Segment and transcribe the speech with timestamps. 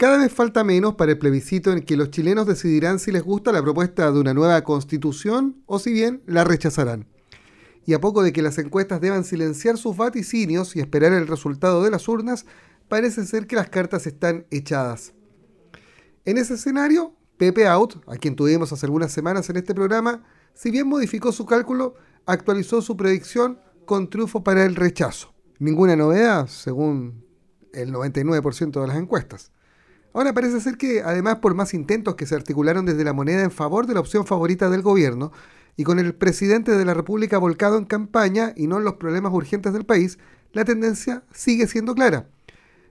[0.00, 3.52] Cada vez falta menos para el plebiscito en que los chilenos decidirán si les gusta
[3.52, 7.06] la propuesta de una nueva constitución o si bien la rechazarán.
[7.84, 11.82] Y a poco de que las encuestas deban silenciar sus vaticinios y esperar el resultado
[11.82, 12.46] de las urnas,
[12.88, 15.12] parece ser que las cartas están echadas.
[16.24, 20.24] En ese escenario, Pepe Out, a quien tuvimos hace algunas semanas en este programa,
[20.54, 21.94] si bien modificó su cálculo,
[22.24, 25.34] actualizó su predicción con triunfo para el rechazo.
[25.58, 27.22] Ninguna novedad, según
[27.74, 29.52] el 99% de las encuestas.
[30.12, 33.50] Ahora parece ser que, además, por más intentos que se articularon desde la moneda en
[33.50, 35.30] favor de la opción favorita del gobierno,
[35.76, 39.32] y con el presidente de la República volcado en campaña y no en los problemas
[39.32, 40.18] urgentes del país,
[40.52, 42.28] la tendencia sigue siendo clara.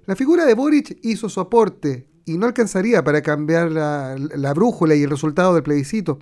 [0.06, 4.96] La figura de Boric hizo su aporte y no alcanzaría para cambiar la, la brújula
[4.96, 6.20] y el resultado del plebiscito.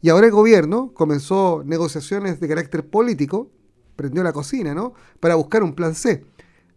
[0.00, 3.50] Y ahora el gobierno comenzó negociaciones de carácter político,
[3.94, 4.94] prendió la cocina, ¿no?
[5.20, 6.24] Para buscar un plan C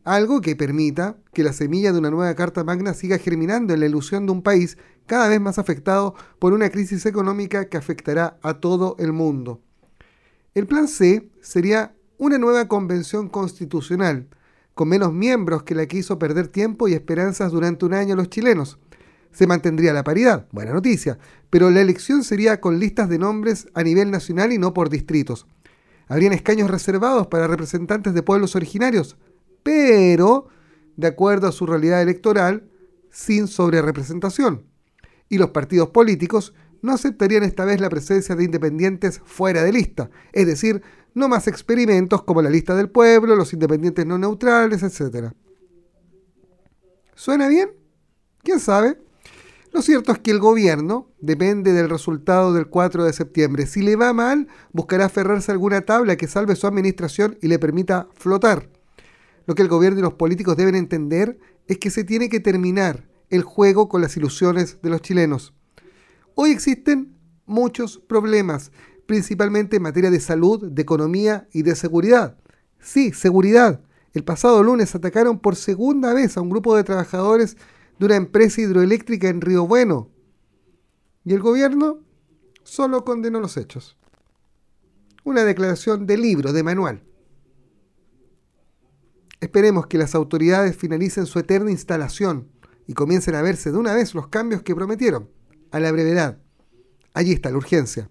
[0.04, 3.86] algo que permita que la semilla de una nueva Carta Magna siga germinando en la
[3.86, 8.56] ilusión de un país cada vez más afectado por una crisis económica que afectará a
[8.56, 9.62] todo el mundo.
[10.54, 14.28] El plan C sería una nueva convención constitucional,
[14.74, 18.30] con menos miembros que la que hizo perder tiempo y esperanzas durante un año los
[18.30, 18.80] chilenos.
[19.32, 21.18] Se mantendría la paridad, buena noticia,
[21.50, 25.48] pero la elección sería con listas de nombres a nivel nacional y no por distritos.
[26.08, 29.18] Habrían escaños reservados para representantes de pueblos originarios,
[29.64, 30.48] pero
[30.96, 32.70] de acuerdo a su realidad electoral,
[33.10, 34.66] sin sobrerepresentación.
[35.30, 40.10] Y los partidos políticos no aceptarían esta vez la presencia de independientes fuera de lista,
[40.34, 40.82] es decir,
[41.16, 45.32] no más experimentos como la lista del pueblo, los independientes no neutrales, etc.
[47.16, 47.72] ¿Suena bien?
[48.44, 49.00] ¿Quién sabe?
[49.72, 53.66] Lo cierto es que el gobierno depende del resultado del 4 de septiembre.
[53.66, 57.58] Si le va mal, buscará aferrarse a alguna tabla que salve su administración y le
[57.58, 58.70] permita flotar.
[59.46, 63.08] Lo que el gobierno y los políticos deben entender es que se tiene que terminar
[63.30, 65.54] el juego con las ilusiones de los chilenos.
[66.36, 68.72] Hoy existen muchos problemas,
[69.06, 72.38] principalmente en materia de salud, de economía y de seguridad.
[72.80, 73.82] Sí, seguridad.
[74.14, 77.58] El pasado lunes atacaron por segunda vez a un grupo de trabajadores
[78.00, 80.10] de una empresa hidroeléctrica en Río Bueno.
[81.26, 82.00] Y el gobierno
[82.64, 83.98] solo condenó los hechos.
[85.24, 87.04] Una declaración de libro, de manual.
[89.44, 92.48] Esperemos que las autoridades finalicen su eterna instalación
[92.88, 95.30] y comiencen a verse de una vez los cambios que prometieron,
[95.70, 96.38] a la brevedad.
[97.14, 98.10] Allí está la urgencia.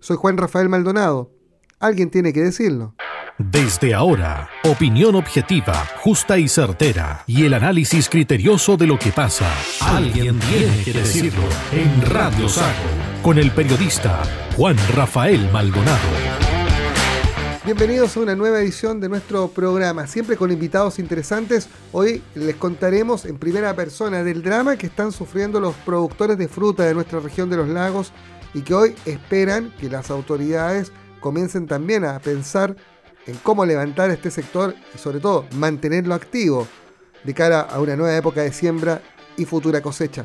[0.00, 1.32] Soy Juan Rafael Maldonado.
[1.78, 2.94] Alguien tiene que decirlo.
[3.38, 9.50] Desde ahora, opinión objetiva, justa y certera, y el análisis criterioso de lo que pasa.
[9.80, 12.84] Alguien tiene que decirlo en Radio Sago,
[13.22, 14.24] con el periodista
[14.58, 16.49] Juan Rafael Maldonado.
[17.72, 21.68] Bienvenidos a una nueva edición de nuestro programa, siempre con invitados interesantes.
[21.92, 26.82] Hoy les contaremos en primera persona del drama que están sufriendo los productores de fruta
[26.82, 28.10] de nuestra región de los lagos
[28.54, 32.74] y que hoy esperan que las autoridades comiencen también a pensar
[33.28, 36.66] en cómo levantar este sector y sobre todo mantenerlo activo
[37.22, 39.00] de cara a una nueva época de siembra
[39.36, 40.24] y futura cosecha.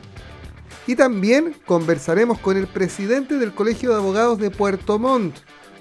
[0.88, 5.35] Y también conversaremos con el presidente del Colegio de Abogados de Puerto Montt,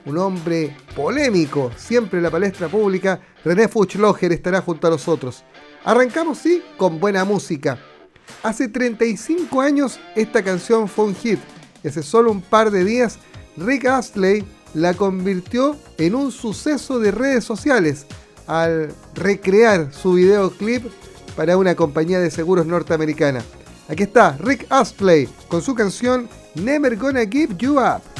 [0.06, 5.44] un hombre polémico, siempre en la palestra pública, René Fuchloger estará junto a nosotros.
[5.84, 7.78] Arrancamos, sí, con buena música.
[8.42, 11.38] Hace 35 años esta canción fue un hit
[11.88, 13.18] hace solo un par de días
[13.56, 14.44] Rick Astley
[14.74, 18.06] la convirtió en un suceso de redes sociales
[18.46, 20.84] al recrear su videoclip
[21.36, 23.42] para una compañía de seguros norteamericana.
[23.88, 28.13] Aquí está Rick Astley con su canción Never Gonna Give You Up.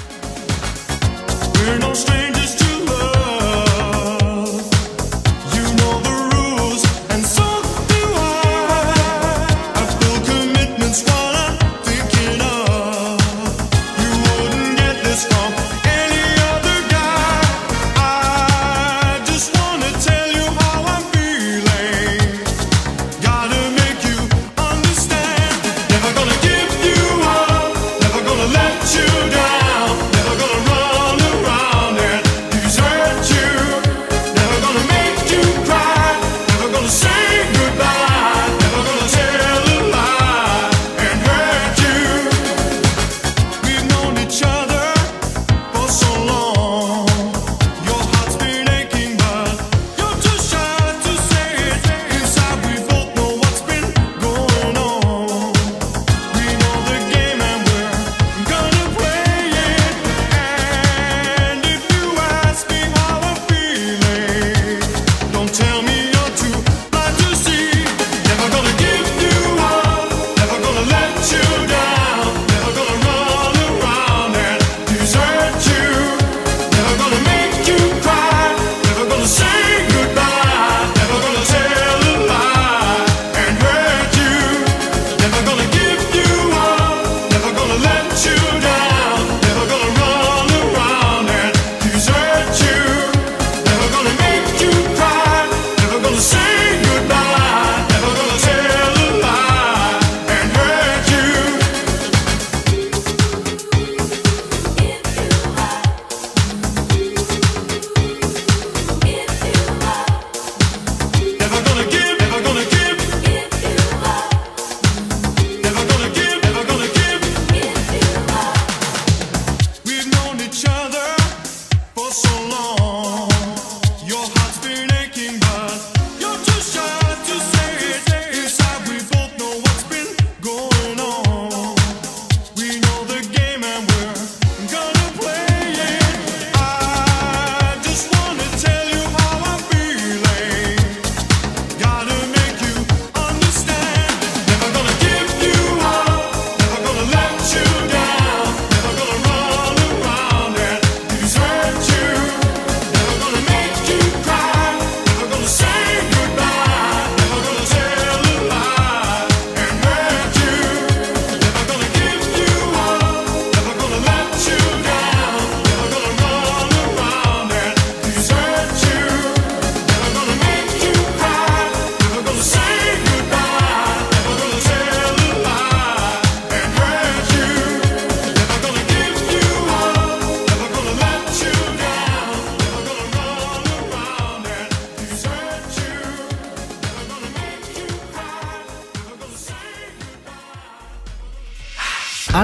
[1.67, 2.34] We're no strangers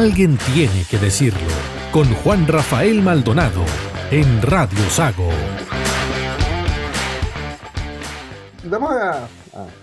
[0.01, 1.47] Alguien tiene que decirlo.
[1.93, 3.63] Con Juan Rafael Maldonado
[4.11, 5.29] en Radio Sago.
[8.65, 9.29] Vamos a,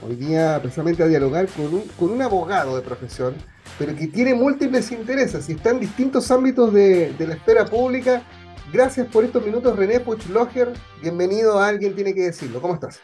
[0.01, 3.35] hoy día precisamente a dialogar con un, con un abogado de profesión,
[3.77, 8.23] pero que tiene múltiples intereses y está en distintos ámbitos de, de la esfera pública.
[8.73, 10.73] Gracias por estos minutos, René Puchloger.
[10.99, 12.59] Bienvenido a Alguien Tiene que Decirlo.
[12.59, 13.01] ¿Cómo estás?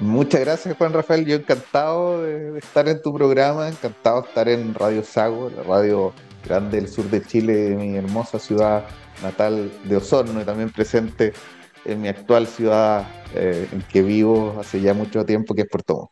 [0.00, 1.24] Muchas gracias, Juan Rafael.
[1.24, 5.62] Yo encantado de, de estar en tu programa, encantado de estar en Radio Sago, la
[5.62, 6.12] radio
[6.44, 8.84] grande del sur de Chile, mi hermosa ciudad
[9.22, 11.32] natal de Osorno, y también presente
[11.84, 15.94] en mi actual ciudad eh, en que vivo hace ya mucho tiempo, que es Puerto
[15.94, 16.10] Montt.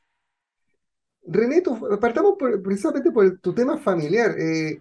[1.24, 4.34] René, tú- partamos precisamente por tu tema familiar.
[4.38, 4.78] Eh,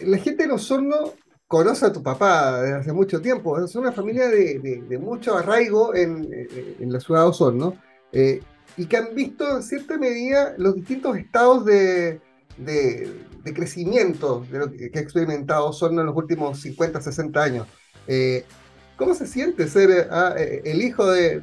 [0.00, 1.12] la gente de Osorno
[1.48, 3.58] conoce a tu papá desde hace mucho tiempo.
[3.64, 8.46] Es una familia de, mucho arraigo en, en- la ciudad de Osorno eh,
[8.76, 12.22] y que han visto en cierta medida los distintos estados de,
[13.54, 14.46] crecimiento
[14.76, 17.68] que, que ha experimentado Osorno en los últimos 50, 60 años.
[18.06, 18.46] Eh,
[18.96, 21.40] ¿Cómo se siente ser eh, ah, eh, el hijo de,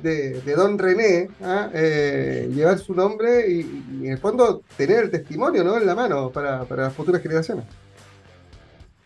[0.56, 5.64] don René, ah, eh, llevar su nombre y, y en el fondo tener el testimonio
[5.64, 5.78] ¿no?
[5.78, 7.66] en la mano para, para futuras generaciones?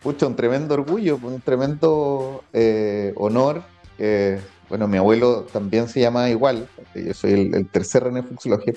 [0.02, 3.62] Pucha, un tremendo orgullo, un tremendo eh, honor.
[3.98, 8.76] eh, bueno, mi abuelo también se llama igual, yo soy el, el tercer René Fuchsloger,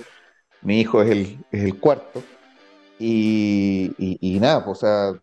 [0.61, 2.21] mi hijo es el, es el cuarto.
[2.99, 5.13] Y, y- nada, pues, o sea,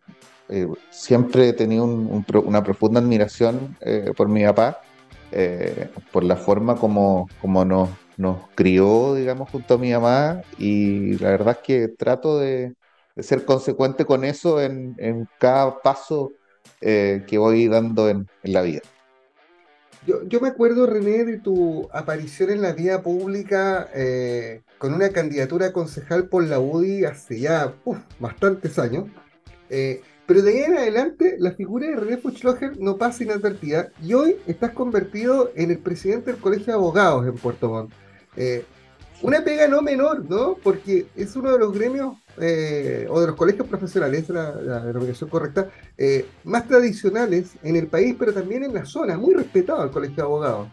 [0.49, 4.77] eh, siempre he tenido una profunda admiración eh, por mi papá,
[6.11, 10.41] por la forma como, como nos, nos crió, digamos, junto a mi mamá.
[10.57, 12.73] Y la verdad es que trato de,
[13.15, 16.31] de ser consecuente con eso en, en cada paso
[16.81, 18.81] eh, que voy dando en, en la vida.
[20.07, 25.09] Yo, yo me acuerdo, René, de tu aparición en la vida pública eh, con una
[25.09, 29.05] candidatura a concejal por la UDI hace ya uf, bastantes años.
[29.69, 34.13] Eh, pero de ahí en adelante, la figura de René Fuchsloger no pasa inadvertida y
[34.13, 37.93] hoy estás convertido en el presidente del Colegio de Abogados en Puerto Montt.
[39.21, 40.55] Una pega no menor, ¿no?
[40.61, 45.29] Porque es uno de los gremios eh, o de los colegios profesionales, la, la denominación
[45.29, 49.91] correcta, eh, más tradicionales en el país, pero también en la zona, muy respetado el
[49.91, 50.67] Colegio de Abogados.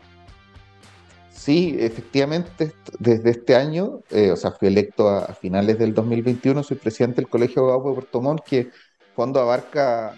[1.30, 6.76] Sí, efectivamente, desde este año, eh, o sea, fui electo a, finales del 2021, soy
[6.76, 8.70] presidente del Colegio de Abogados de Puerto Montt, que
[9.14, 10.14] fondo abarca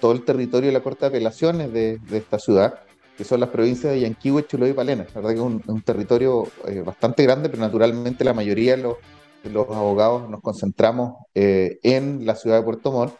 [0.00, 2.84] todo el territorio de la Corte de Apelaciones de esta ciudad,
[3.16, 5.04] que son las provincias de Yanquihue, Chiloé y Palena.
[5.14, 8.82] La verdad que es un, un territorio eh, bastante grande, pero naturalmente la mayoría de
[8.82, 8.96] los,
[9.42, 13.14] de los abogados nos concentramos eh, en la ciudad de Puerto Montt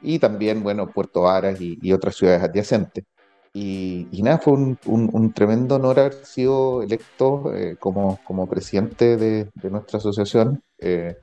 [0.00, 3.04] y también, bueno, Puerto Varas y, y otras ciudades adyacentes.
[3.52, 8.48] Y, y nada, fue un, un- un tremendo honor haber sido electo eh, como, como
[8.48, 10.62] presidente de, de nuestra asociación.
[10.78, 11.14] Eh,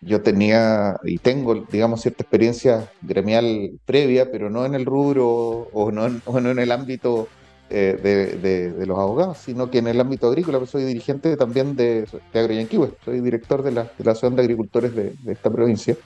[0.00, 5.92] yo tenía y tengo, digamos, cierta experiencia gremial previa, pero no en el rubro o
[5.92, 7.32] no en, o no en el ámbito
[7.70, 11.36] eh, de, de- de los abogados, sino que en el ámbito agrícola, pues soy dirigente
[11.36, 15.50] también de, de Agroyanquihue, soy director de la, de la Asociación de Agricultores de, esta
[15.50, 15.96] provincia.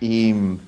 [0.00, 0.58] Y mm,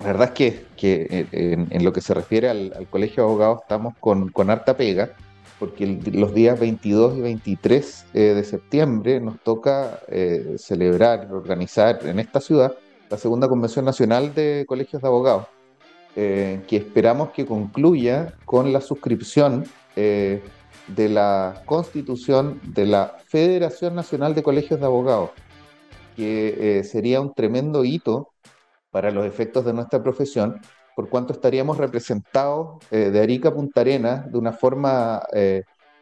[0.00, 3.60] la verdad es que, que en, en lo que se refiere al, Colegio de Abogados
[3.62, 5.10] estamos con, con harta pega,
[5.58, 12.18] porque los días 22 y 23 eh, de septiembre nos toca eh, celebrar, organizar en
[12.18, 12.74] esta ciudad
[13.08, 15.46] la segunda Convención Nacional de Colegios de Abogados,
[16.16, 19.64] eh, que esperamos que concluya con la suscripción
[19.96, 20.44] eh,
[20.86, 25.30] de la constitución de la Federación Nacional de Colegios de Abogados,
[26.14, 28.30] que eh, sería un tremendo hito
[28.92, 30.60] para los efectos de nuestra profesión,
[30.94, 35.20] por cuanto estaríamos representados de Arica a Punta Arenas de una forma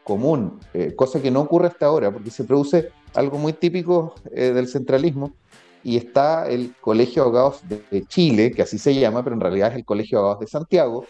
[0.03, 0.59] común,
[0.95, 5.33] cosa que no ocurre hasta ahora, porque se produce algo muy típico del centralismo,
[5.83, 9.71] y está el Colegio de Abogados de, Chile, que así se llama, pero en realidad
[9.71, 11.05] es el Colegio de Abogados de Santiago,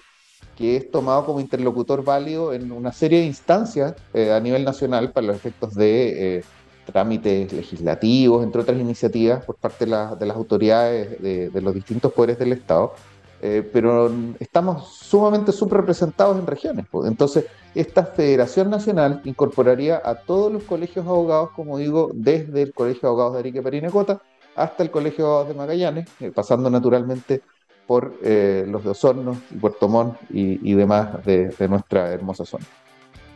[0.58, 5.12] que es tomado como interlocutor válido en una serie de instancias eh, a nivel nacional
[5.12, 6.44] para los efectos de eh,
[6.86, 12.12] trámites legislativos, entre otras iniciativas por parte de, la- de las autoridades de, los distintos
[12.12, 12.94] poderes del Estado,
[13.42, 16.86] eh, pero estamos sumamente subrepresentados en regiones.
[16.90, 17.10] pues.
[17.10, 23.02] Entonces, esta Federación Nacional incorporaría a todos los colegios abogados, como digo, desde el Colegio
[23.02, 24.22] de Abogados de Arica Parinacota
[24.56, 27.42] hasta el Colegio de Magallanes, eh, pasando naturalmente
[27.88, 32.66] por eh, los de Osorno y Puerto Montt y, demás de, nuestra hermosa zona.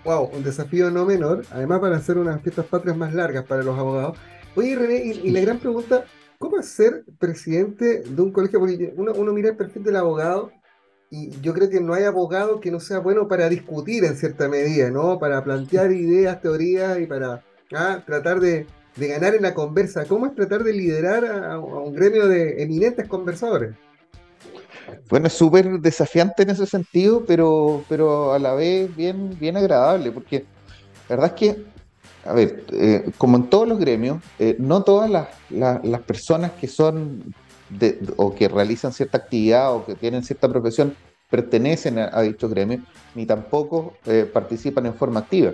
[0.06, 3.78] Wow, un desafío no menor, además para hacer unas fiestas patrias más largas para los
[3.78, 4.18] abogados.
[4.56, 6.06] Oye, René, y, la gran pregunta,
[6.40, 8.60] ¿cómo es ser presidente de un colegio?
[8.60, 10.52] Porque uno, uno mira el perfil del abogado
[11.10, 14.48] y yo creo que no hay abogado que no sea bueno para discutir en cierta
[14.48, 15.20] medida, ¿no?
[15.20, 17.44] Para plantear ideas, teorías y para
[17.74, 18.66] ah, tratar de,
[18.98, 20.06] de ganar en la conversa?
[20.06, 23.76] ¿Cómo es tratar de liderar a, un gremio de eminentes conversadores?
[25.10, 30.12] Bueno, es súper desafiante en ese sentido, pero, pero a la vez bien, bien agradable,
[30.12, 30.46] porque
[31.08, 31.64] la verdad es que,
[32.26, 36.68] a ver, eh, como en todos los gremios, eh, no todas las, las- personas que
[36.68, 37.24] son
[37.70, 40.96] de- o que realizan cierta actividad o que tienen cierta profesión
[41.30, 42.80] pertenecen a, a dicho gremio,
[43.16, 45.52] ni tampoco eh, participan en forma activa.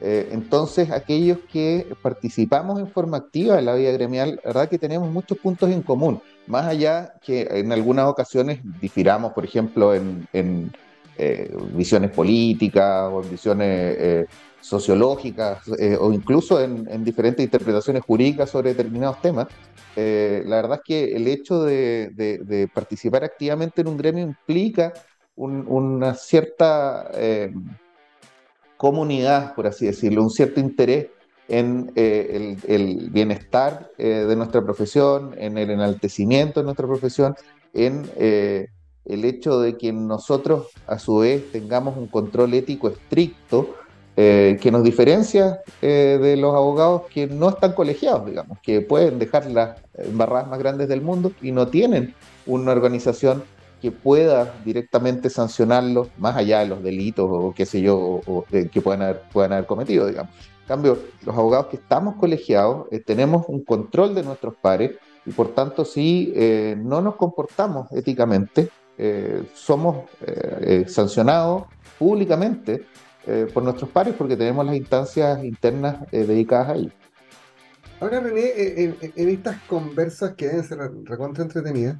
[0.00, 4.78] Eh, entonces, aquellos que participamos en forma activa en la vida gremial, la verdad que
[4.78, 10.26] tenemos muchos puntos en común, más allá que en algunas ocasiones difiramos, por ejemplo, en,
[10.32, 10.72] en,
[11.16, 14.26] eh, visiones políticas o en visiones eh,
[14.60, 15.58] sociológicas
[16.00, 19.46] o incluso en, en diferentes interpretaciones jurídicas sobre determinados temas.
[19.96, 24.92] La verdad es que el hecho de, participar activamente en un gremio implica
[25.36, 27.10] un- una cierta
[28.78, 31.08] comunidad, por así decirlo, un cierto interés
[31.48, 37.34] en eh, el, bienestar eh, de nuestra profesión, en el enaltecimiento de nuestra profesión,
[37.74, 38.68] en eh,
[39.04, 43.74] el hecho de que nosotros a su vez tengamos un control ético estricto
[44.16, 49.80] que nos diferencia de los abogados que no están colegiados, digamos, que pueden dejar las
[49.94, 53.44] embarradas más grandes del mundo y no tienen una organización
[53.80, 58.20] que pueda directamente sancionarlos más allá de los delitos o qué sé yo,
[58.50, 60.32] que puedan haber, cometido, digamos.
[60.62, 65.30] En cambio, los abogados que estamos colegiados eh, tenemos un control de nuestros pares y
[65.30, 68.68] por tanto si eh, no nos comportamos éticamente,
[68.98, 70.06] eh, somos
[70.88, 71.64] sancionados
[71.98, 72.84] públicamente
[73.54, 76.90] por nuestros pares porque tenemos las instancias internas dedicadas a ello.
[78.00, 81.98] Ahora, René, en, estas conversas que deben ser recontra entretenidas,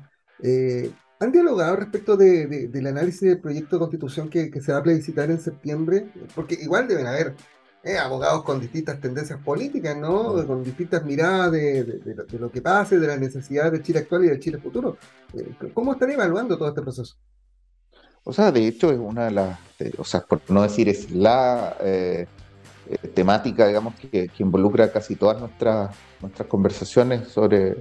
[1.21, 4.79] ¿han dialogado respecto de- de- del análisis del proyecto de constitución que, que se va
[4.79, 6.09] a plebiscitar en septiembre?
[6.35, 7.35] Porque igual deben haber
[7.85, 10.35] eh, abogados con distintas tendencias políticas, ¿no?
[10.35, 10.47] Mm.
[10.47, 14.01] Con distintas miradas de, de- de lo, de que pase, de las necesidades del Chile
[14.01, 14.97] actual y del Chile futuro.
[15.35, 17.15] Eh, ¿cómo están evaluando todo este proceso?
[18.25, 21.11] O sea, de hecho es una de las, de- o sea, por no decir es
[21.13, 22.27] la eh,
[22.91, 27.77] eh, temática, digamos, que, que involucra casi todas nuestras, nuestras conversaciones sobre,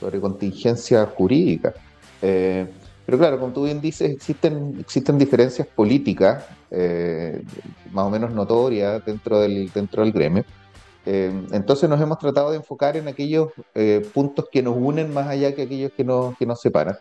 [0.00, 1.74] sobre contingencia jurídica.
[2.20, 2.66] Eh,
[3.12, 7.42] pero claro, como tú bien dices, existen, existen diferencias políticas eh,
[7.90, 10.46] más o menos notorias dentro del, dentro del gremio.
[11.04, 15.28] Eh, entonces nos hemos tratado de enfocar en aquellos eh, puntos que nos unen más
[15.28, 16.96] allá que aquellos que nos, que nos separan.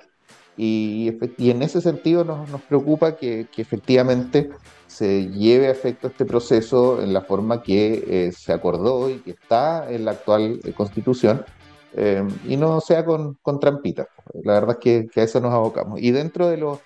[0.57, 4.49] Y, y en ese sentido nos, nos preocupa que, que efectivamente
[4.87, 9.31] se lleve a efecto este proceso en la forma que eh, se acordó y que
[9.31, 11.45] está en la actual eh, constitución
[11.93, 14.07] eh, y no sea con, con trampitas.
[14.43, 16.01] La verdad es que, que a eso nos abocamos.
[16.01, 16.79] Y dentro de los,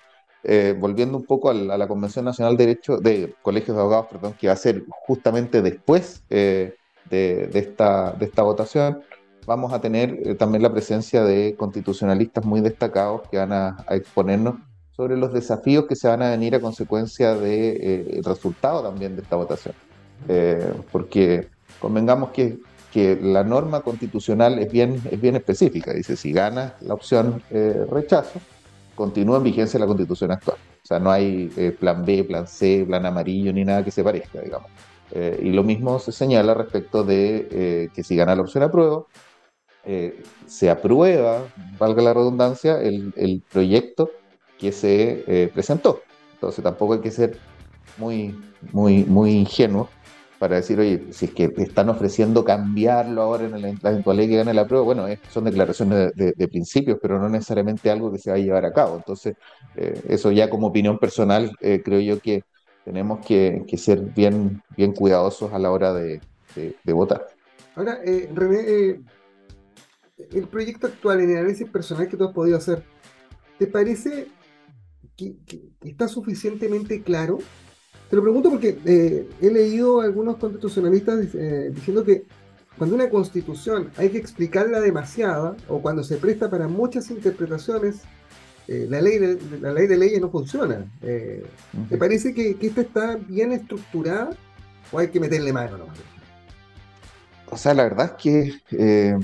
[0.48, 4.34] eh, volviendo un poco a la Convención Nacional de Derecho de Colegios de Abogados, perdón,
[4.38, 6.76] que va a ser justamente después eh,
[7.10, 9.02] de, de esta, de esta votación,
[9.44, 14.54] vamos a tener eh, también la presencia de constitucionalistas muy destacados que van a, exponernos
[14.92, 19.34] sobre los desafíos que se van a venir a consecuencia del resultado también de esta
[19.34, 19.74] votación.
[20.92, 21.48] Porque
[21.80, 22.60] convengamos que,
[22.92, 25.92] que la norma constitucional es bien, es bien específica.
[25.92, 28.40] Dice, si gana la opción eh, rechazo,
[28.94, 30.56] continúa en vigencia la constitución actual.
[30.82, 34.04] O sea, no hay eh, plan B, plan C, plan amarillo, ni nada que se
[34.04, 34.70] parezca, digamos.
[35.12, 39.08] Eh, y lo mismo se señala respecto de eh, que si gana la opción apruebo,
[39.84, 41.42] eh, se aprueba,
[41.78, 44.10] valga la redundancia, el, el proyecto
[44.58, 46.02] que se eh, presentó.
[46.34, 47.38] Entonces tampoco hay que ser
[47.98, 48.34] muy,
[48.72, 49.88] muy, muy ingenuo
[50.38, 54.54] para decir, oye, si es que están ofreciendo cambiarlo ahora en la eventualidad que gane
[54.54, 58.36] la prueba, bueno, es- son declaraciones de, principios, pero no necesariamente algo que se va
[58.36, 58.96] a llevar a cabo.
[58.96, 59.34] Entonces,
[59.76, 62.42] eh, eso ya como opinión personal, eh, creo yo que
[62.84, 66.20] tenemos que, ser bien, bien cuidadosos a la hora de,
[66.54, 67.26] de- votar.
[67.74, 69.00] Ahora, eh, René, eh,
[70.32, 72.82] el proyecto actual en el análisis personal que tú has podido hacer,
[73.58, 74.28] ¿te parece
[75.16, 75.34] que
[75.82, 77.38] está suficientemente claro?
[78.10, 82.24] Te lo pregunto porque eh, he leído a algunos constitucionalistas eh, diciendo que
[82.78, 88.02] cuando una constitución hay que explicarla demasiada o cuando se presta para muchas interpretaciones,
[88.68, 90.84] eh, la, ley de, la ley de leyes no funciona.
[91.02, 91.44] Eh,
[91.88, 94.30] ¿Te parece que, que esta está bien estructurada
[94.92, 95.98] o hay que meterle mano nomás?
[97.46, 99.16] O sea, la verdad es que eh,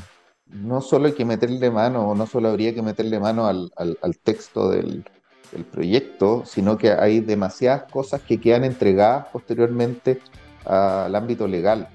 [0.46, 3.98] no solo hay que meterle mano, o no solo habría que meterle mano al, al-
[4.02, 5.04] al texto del,
[5.52, 10.18] del proyecto, sino que hay demasiadas cosas que quedan entregadas posteriormente
[10.64, 11.88] al ámbito legal.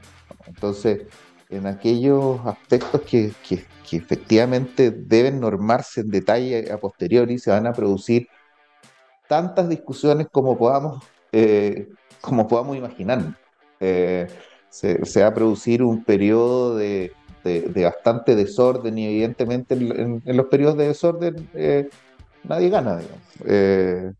[0.45, 1.01] Entonces,
[1.49, 7.71] en aquellos aspectos que, que- efectivamente deben normarse en detalle a posteriori, se van a
[7.73, 8.27] producir
[9.27, 11.87] tantas discusiones como podamos, eh,
[12.21, 13.21] como podamos imaginar.
[13.79, 14.27] Eh,
[14.69, 17.11] se, va a producir un periodo de,
[17.43, 21.89] de, bastante desorden y evidentemente en, en- en los periodos de desorden eh,
[22.47, 22.99] nadie gana.
[23.45, 24.11] Eh,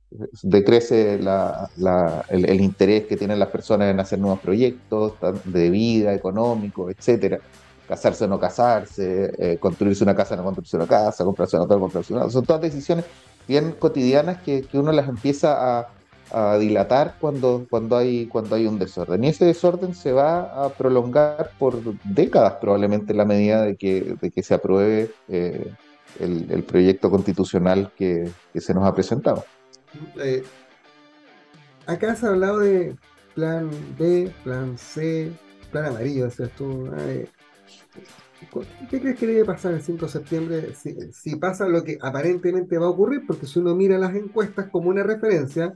[0.44, 5.14] decrece la- la- el, interés que tienen las personas en hacer nuevos proyectos
[5.46, 7.40] de vida, económicos, etcétera.
[7.88, 11.64] Casarse o no casarse, eh, construirse una casa o no construirse una casa, comprarse un
[11.64, 13.06] hotel, comprarse una Son todas decisiones
[13.48, 15.88] bien cotidianas que, uno las empieza a,
[16.60, 19.24] dilatar cuando, cuando, hay, cuando hay un desorden.
[19.24, 24.18] Y ese desorden se va a prolongar por décadas probablemente en la medida de que,
[24.20, 25.72] de que se apruebe eh,
[26.20, 29.44] el, el proyecto constitucional que, se nos ha presentado.
[30.20, 30.44] Eh,
[31.86, 32.96] acá se ha hablado de
[33.36, 35.32] plan B, plan C,
[35.72, 36.92] plan amarillo, decías tú.
[36.98, 37.30] eh,
[38.52, 40.74] ¿cu- ¿Qué crees que debe pasar el 5 de septiembre
[41.12, 43.22] si pasa lo que aparentemente va a ocurrir?
[43.28, 45.74] Porque si uno mira las encuestas como una referencia,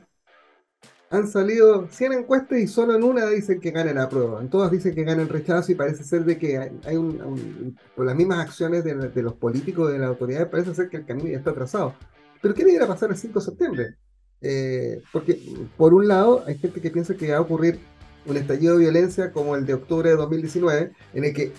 [1.12, 4.42] han salido 100 encuestas y solo en una dicen que gana la prueba.
[4.42, 7.78] En todas dicen que gana el rechazo y parece ser de que hay, un, un-
[7.96, 11.06] por las mismas acciones de, de los políticos de las autoridades, parece ser que el
[11.06, 11.96] camino ya está trazado.
[12.42, 13.96] Pero ¿qué debería pasar el 5 de septiembre?
[14.42, 15.40] Eh, porque
[15.78, 17.80] por un lado hay gente que piensa que va a ocurrir
[18.26, 21.54] un estallido de violencia como el de octubre de 2019, en el que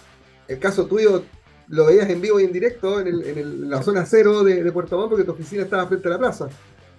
[0.49, 1.31] el caso tuyo
[1.69, 4.73] lo veías en vivo y en directo en, el- en la zona cero de, de
[4.73, 6.49] Puerto Montt porque tu oficina estaba frente a la plaza.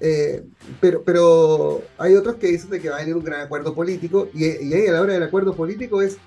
[0.06, 0.44] Eh,
[0.82, 4.28] pero, pero hay otros que dicen de que va a venir un gran acuerdo político
[4.34, 6.18] y, ahí a la hora del acuerdo político es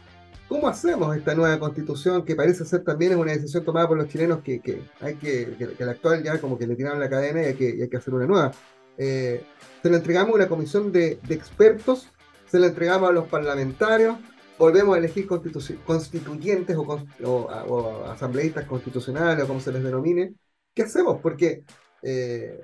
[0.49, 4.09] ¿cómo hacemos esta nueva constitución que parece ser también es una decisión tomada por los
[4.09, 7.11] chilenos que, que hay que, que, que la actual ya como que le tiraron la
[7.11, 8.53] cadena y hay que, hacer una nueva?
[8.97, 9.45] Eh,
[9.83, 12.09] se la entregamos a una comisión de, expertos,
[12.51, 14.17] se la entregamos a los parlamentarios,
[14.59, 20.33] volvemos a elegir constitu- constituyentes o asambleístas constitucionales o como se les denomine.
[20.75, 21.21] ¿Qué hacemos?
[21.21, 21.62] Porque
[22.03, 22.62] eh,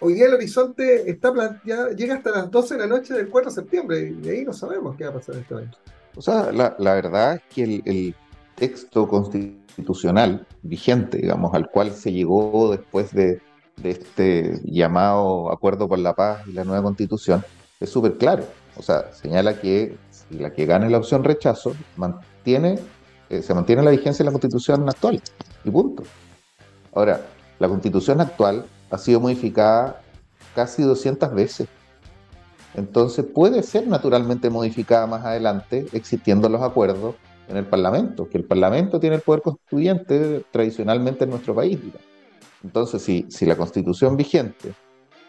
[0.00, 3.50] hoy día el horizonte está planteado, llega hasta las 12 de la noche del 4
[3.50, 5.70] de septiembre y ahí no sabemos qué va a pasar este año.
[6.16, 8.14] O sea, la, verdad es que el,
[8.54, 13.42] texto constitucional vigente, digamos, al cual se llegó después de,
[13.84, 17.44] este llamado Acuerdo por la Paz y la nueva constitución,
[17.78, 18.44] es súper claro.
[18.78, 19.98] O sea, señala que
[20.30, 22.78] la que gane la opción rechazo mantiene,
[23.28, 25.20] eh, se mantiene la vigencia de la constitución actual.
[25.62, 26.04] Y punto.
[26.94, 27.20] Ahora,
[27.58, 30.00] la constitución actual ha sido modificada
[30.54, 31.68] casi 200 veces.
[32.74, 37.14] Entonces puede ser naturalmente modificada más adelante, existiendo los acuerdos
[37.48, 41.78] en el Parlamento, que el Parlamento tiene el poder constituyente tradicionalmente en nuestro país.
[41.80, 42.02] digamos.
[42.64, 44.70] Entonces, si, si la constitución vigente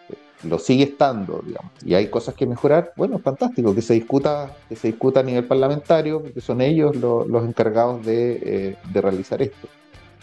[0.10, 4.52] eh, lo sigue estando, digamos, y hay cosas que mejorar, bueno, fantástico, que se discuta,
[4.68, 9.02] que se discuta a nivel parlamentario, porque son ellos lo- los encargados de, eh, de
[9.02, 9.68] realizar esto.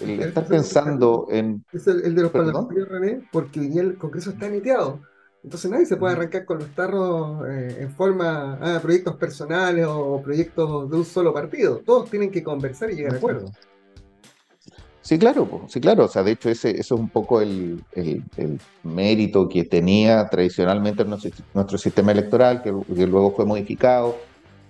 [0.01, 3.97] El estar pensando en Es el, el de los parlamentarios, René, porque hoy día el
[3.97, 5.01] Congreso está neteado.
[5.43, 10.21] Entonces nadie se puede arrancar con los tarros eh, en forma a proyectos personales o
[10.23, 11.83] proyectos de un solo partido.
[11.85, 13.53] Todos tienen que conversar y llegar a acuerdos.
[15.03, 16.07] Sí, claro, sí, claro.
[16.07, 20.27] O sea, de hecho, ese, eso es un poco el, el- el mérito que tenía
[20.31, 24.17] tradicionalmente nuestro, nuestro sistema electoral, que, que luego fue modificado,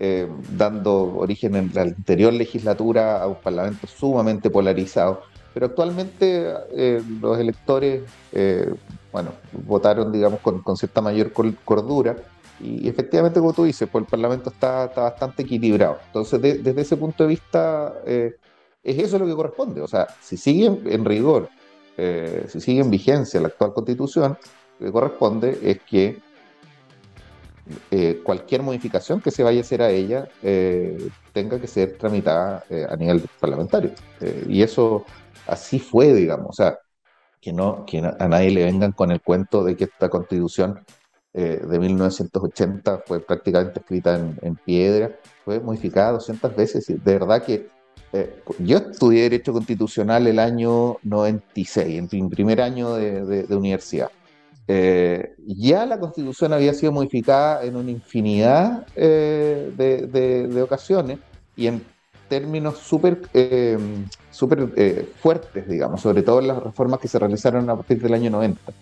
[0.00, 5.22] eh, dando origen en la anterior legislatura a un parlamento sumamente polarizado.
[5.52, 8.02] Pero actualmente eh, los electores,
[8.32, 8.74] eh,
[9.12, 11.32] bueno, votaron, digamos, con, cierta mayor
[11.64, 12.16] cordura.
[12.60, 15.98] Y efectivamente, como tú dices, pues el parlamento está, bastante equilibrado.
[16.06, 18.34] Entonces, de- desde ese punto de vista, es
[18.98, 19.80] eso lo que corresponde.
[19.80, 21.48] O sea, si sigue en, rigor,
[22.48, 24.36] si sigue en vigencia la actual constitución,
[24.78, 26.18] lo que corresponde es que
[27.90, 32.64] eh, cualquier modificación que se vaya a hacer a ella eh, tenga que ser tramitada
[32.70, 33.92] eh, a nivel parlamentario.
[34.20, 35.04] Eh, y eso
[35.46, 36.48] así fue, digamos.
[36.50, 36.78] O sea,
[37.40, 40.80] que, no, que a nadie le vengan con el cuento de que esta constitución
[41.34, 45.10] eh, de 1980 fue prácticamente escrita en, en piedra,
[45.44, 46.86] fue modificada 200 veces.
[46.86, 47.68] De verdad que
[48.12, 53.56] eh, yo estudié Derecho Constitucional el año 96, en mi primer año de, de- de
[53.56, 54.10] universidad.
[54.66, 61.18] Eh, ya la Constitución había sido modificada en una infinidad eh, de, de- de ocasiones
[61.56, 61.82] y en
[62.28, 63.78] términos súper eh,
[64.30, 68.14] súper, eh, fuertes, digamos, sobre todo en las reformas que se realizaron a partir del
[68.14, 68.72] año 90,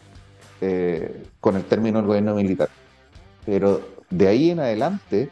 [0.60, 2.68] eh, con el término del gobierno militar.
[3.44, 5.30] Pero de ahí en adelante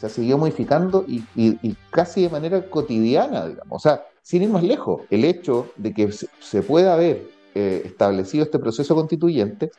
[0.00, 3.68] se siguió modificando y, y- y casi de manera cotidiana, digamos.
[3.70, 7.22] O sea, sin ir más lejos, el hecho de que se, pueda haber
[7.54, 9.70] eh, establecido este proceso constituyente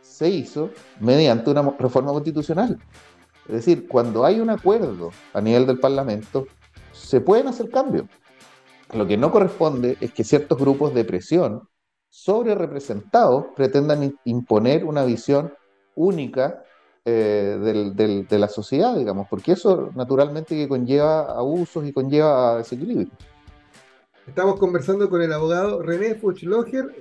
[0.00, 2.78] se hizo mediante una reforma constitucional.
[3.48, 6.46] Es decir, cuando hay un acuerdo a nivel del Parlamento,
[6.92, 8.06] se pueden hacer cambios.
[8.92, 11.68] Lo que no corresponde es que ciertos grupos de presión
[12.08, 15.54] sobre representados pretendan imponer una visión
[15.94, 16.64] única
[17.04, 17.94] eh,
[18.28, 23.08] de la sociedad, digamos, porque eso naturalmente que conlleva abusos y conlleva desequilibrio.
[24.26, 26.94] Estamos conversando con el abogado René Fuchloger,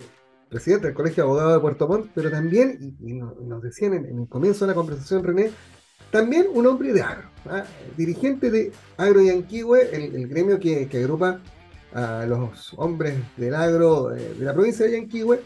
[0.49, 4.27] presidente del Colegio de Abogados de Puerto Montt, pero también, y, nos, decían en, el
[4.27, 5.51] comienzo de la conversación, René,
[6.12, 7.63] también un hombre de agro, ¿ah?
[7.95, 11.39] dirigente de Agro Yanquihue, el, gremio que, agrupa
[11.93, 15.39] a los hombres del agro eh, de la provincia de Yanquihue,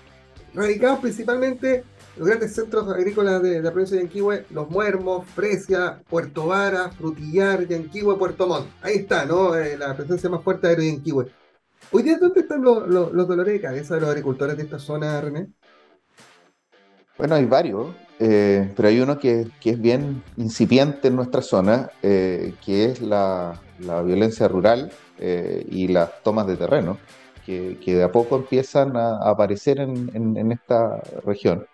[0.54, 1.84] radicados principalmente en
[2.20, 6.90] los grandes centros agrícolas de, de la provincia de Yanquihue, Los Muermos, Fresia, Puerto Vara,
[6.92, 8.68] Frutillar, Yanquihue, Puerto Montt.
[8.82, 9.56] Ahí está, ¿no?
[9.56, 11.43] Eh, la presencia más fuerte de Agro Yanquihue.
[11.96, 14.80] Hoy día, ¿dónde están los, los- los dolores de cabeza de los agricultores de esta
[14.80, 15.50] zona, René?
[17.20, 22.56] Bueno, hay varios, eh, pero hay uno que, es bien incipiente en nuestra zona, eh,
[22.66, 26.98] que es la, violencia rural eh, y las tomas de terreno,
[27.46, 31.68] que, de a poco empiezan a, aparecer en, esta región.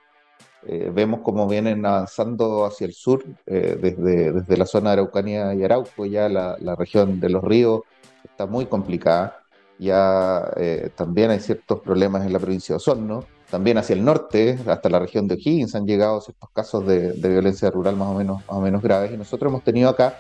[0.94, 6.06] Vemos cómo vienen avanzando hacia el sur, desde, desde la zona de Araucanía y Arauco,
[6.06, 7.84] ya la región de los ríos
[8.26, 9.39] está muy complicada.
[9.80, 14.60] Ya eh, también hay ciertos problemas en la provincia de Osorno, también hacia el norte,
[14.68, 18.14] hasta la región de O'Higgins, han llegado ciertos casos de, de violencia rural más o
[18.14, 19.12] menos, más o menos graves.
[19.14, 20.20] Y nosotros hemos tenido acá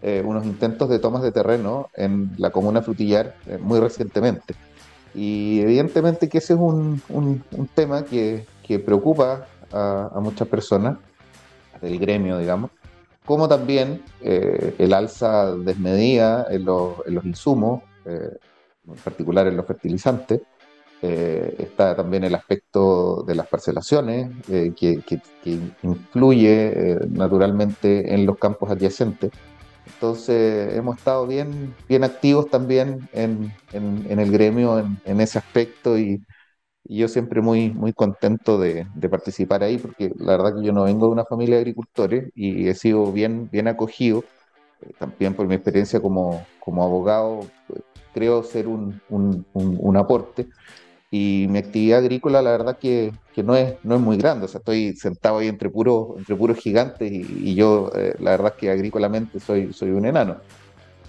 [0.00, 4.54] eh, unos intentos de tomas de terreno en la comuna Frutillar eh, muy recientemente.
[5.12, 10.46] Y evidentemente que ese es un, un- un tema que, que preocupa a, a muchas
[10.48, 10.96] personas
[11.82, 12.70] del gremio, digamos,
[13.26, 18.36] como también eh, el alza desmedida en, los- en los insumos, eh,
[18.94, 20.40] en particular en los fertilizantes.
[21.02, 28.14] Eh, está también el aspecto de las parcelaciones, eh, que, que- que influye eh, naturalmente
[28.14, 29.32] en los campos adyacentes.
[29.86, 35.38] Entonces hemos estado bien, bien activos también en, en- en el gremio en, en ese
[35.38, 36.24] aspecto y,
[36.84, 40.72] y yo siempre muy, muy contento de, de participar ahí porque la verdad que yo
[40.72, 44.24] no vengo de una familia de agricultores y he sido bien, bien acogido,
[44.80, 47.52] eh, también por mi experiencia como, como abogado,
[48.12, 50.48] creo ser un, un- un- un aporte.
[51.10, 54.48] Y mi actividad agrícola, la verdad que, que no es, no es muy grande, o
[54.48, 58.54] sea, estoy sentado ahí entre puros, entre puros gigantes y, y yo, eh, la verdad
[58.58, 60.36] que agrícolamente soy, soy un enano.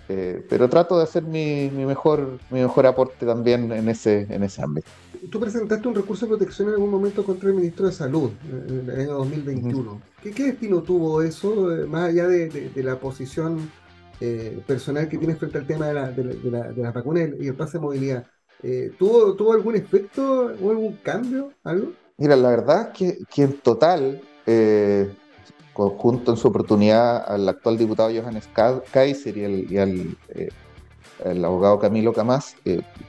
[0.10, 4.44] Eh, pero trato de hacer mi, mi mejor, mi mejor aporte también en ese, en
[4.44, 4.90] ese ámbito.
[5.30, 8.66] Tú presentaste un recurso de protección en algún momento contra el ministro de Salud eh,
[8.84, 10.02] en el año 2021.
[10.22, 13.72] ¿Qué, qué destino tuvo eso, eh, más allá de, de- de la posición
[14.22, 16.92] eh, personal que tienes frente al tema de la, de la, de la- de la
[16.92, 18.26] vacuna y el, pase de movilidad?
[18.64, 21.92] Eh, ¿tuvo, ¿Tuvo algún efecto, hubo algún cambio, algo?
[22.18, 25.10] Mira, la verdad es que, en total, eh,
[25.74, 30.50] conjunto en su oportunidad al actual diputado Johannes Ka- Kaiser y, al eh,
[31.26, 32.56] el abogado Camilo Camás,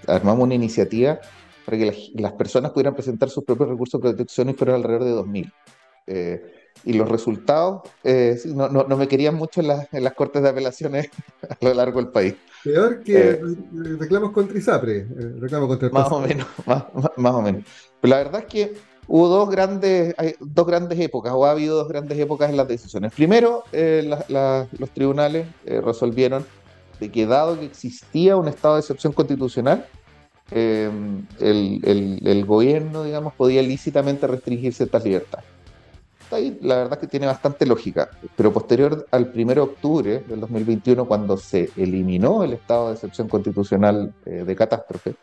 [0.07, 1.18] armamos una iniciativa
[1.64, 5.05] para que las, las personas pudieran presentar sus propios recursos de protección y fueron alrededor
[5.05, 5.53] de 2.000.
[6.85, 10.42] Y los resultados, eh, no, no, no me querían mucho en, las- en las cortes
[10.42, 11.11] de apelaciones
[11.61, 12.35] a lo largo del país.
[12.64, 13.40] Peor que Eh.
[13.73, 15.07] re- reclamos contra ISAPRE, eh,
[15.40, 17.62] reclamos contra el Más o menos, más, más- más o menos.
[18.01, 18.75] Pero la verdad es que
[19.07, 22.66] hubo dos grandes, hay dos grandes épocas, o ha habido dos grandes épocas en las
[22.68, 23.12] decisiones.
[23.12, 26.45] Primero, eh, la- la- los tribunales resolvieron
[27.01, 29.87] de que dado que existía un estado de excepción constitucional,
[30.51, 35.47] el, el- el gobierno, digamos, podía lícitamente restringir ciertas libertades.
[36.33, 40.40] Hasta ahí la verdad que tiene bastante lógica, pero posterior al 1 de octubre del
[40.40, 45.14] 2021, cuando se eliminó el estado de excepción constitucional eh, de catástrofe,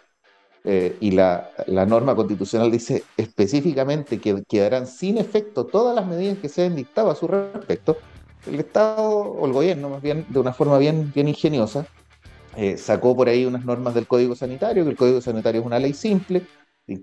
[0.64, 6.38] eh, y la, la norma constitucional dice específicamente que quedarán sin efecto todas las medidas
[6.38, 7.98] que se hayan dictado a su respecto,
[8.46, 11.88] el Estado o el gobierno, más bien, de una forma bien, bien ingeniosa,
[12.56, 15.80] eh, sacó por ahí unas normas del Código Sanitario, que el Código Sanitario es una
[15.80, 16.44] ley simple,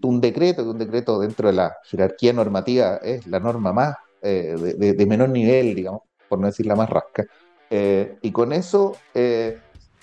[0.03, 4.55] un decreto, que un decreto dentro de la jerarquía normativa es la norma más eh,
[4.59, 7.25] de, de- de menor nivel, digamos, por no decir la más rasca,
[7.69, 9.59] Eh, y con eso eh,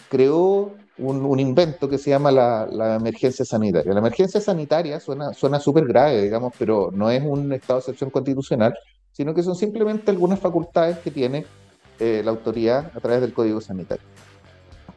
[0.10, 3.94] creó un, un invento que se llama la, la emergencia sanitaria.
[3.94, 8.10] La emergencia sanitaria suena suena súper grave, digamos, pero no es un estado de excepción
[8.10, 8.74] constitucional,
[9.14, 11.46] sino que son simplemente algunas facultades que tiene
[12.00, 14.06] eh, la autoridad a través del Código Sanitario.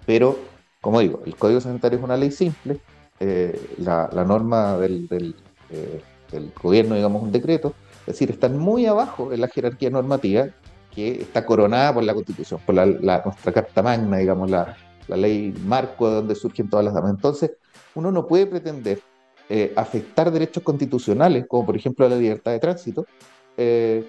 [0.05, 0.37] Pero,
[0.81, 2.81] como digo, el Código Sanitario es una ley simple,
[3.19, 9.41] eh, la, norma eh, del gobierno, digamos, un decreto, es decir, están muy abajo en
[9.41, 10.49] la jerarquía normativa
[10.95, 12.87] que está coronada por la Constitución, por la,
[13.25, 14.77] nuestra Carta Magna, digamos, la,
[15.09, 17.13] ley marco de donde surgen todas las damas.
[17.13, 17.53] Entonces,
[17.95, 19.01] uno no puede pretender
[19.49, 23.07] eh, afectar derechos constitucionales, como por ejemplo la libertad de tránsito,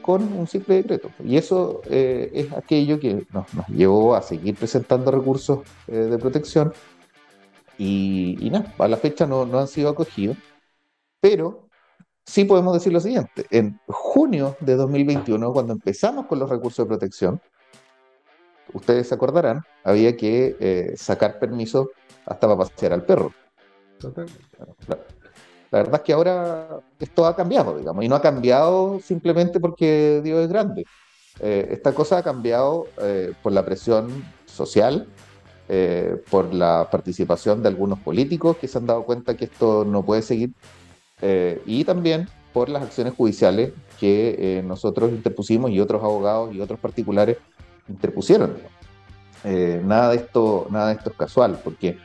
[0.01, 1.09] con un simple decreto.
[1.23, 6.73] Y eso es aquello que nos, llevó a seguir presentando recursos de protección
[7.77, 10.37] y, y nada, a la fecha no, no han sido acogidos,
[11.19, 11.67] pero
[12.25, 16.89] sí podemos decir lo siguiente, en junio de 2021, cuando empezamos con los recursos de
[16.89, 17.41] protección,
[18.73, 21.89] ustedes se acordarán, había que eh, sacar permiso
[22.25, 23.31] hasta para pasear al perro.
[24.87, 24.97] La,
[25.71, 30.21] la verdad es que ahora esto ha cambiado, digamos, y no ha cambiado simplemente porque
[30.23, 30.85] Dios es grande.
[31.39, 35.07] Eh, esta cosa ha cambiado eh, por la presión social,
[35.69, 40.03] eh, por la participación de algunos políticos que se han dado cuenta que esto no
[40.03, 40.51] puede seguir,
[41.21, 46.61] eh, y también por las acciones judiciales que eh, nosotros interpusimos y otros abogados y
[46.61, 47.37] otros particulares
[47.87, 48.57] interpusieron.
[49.43, 51.97] Eh, nada, de esto, nada de esto es casual, porque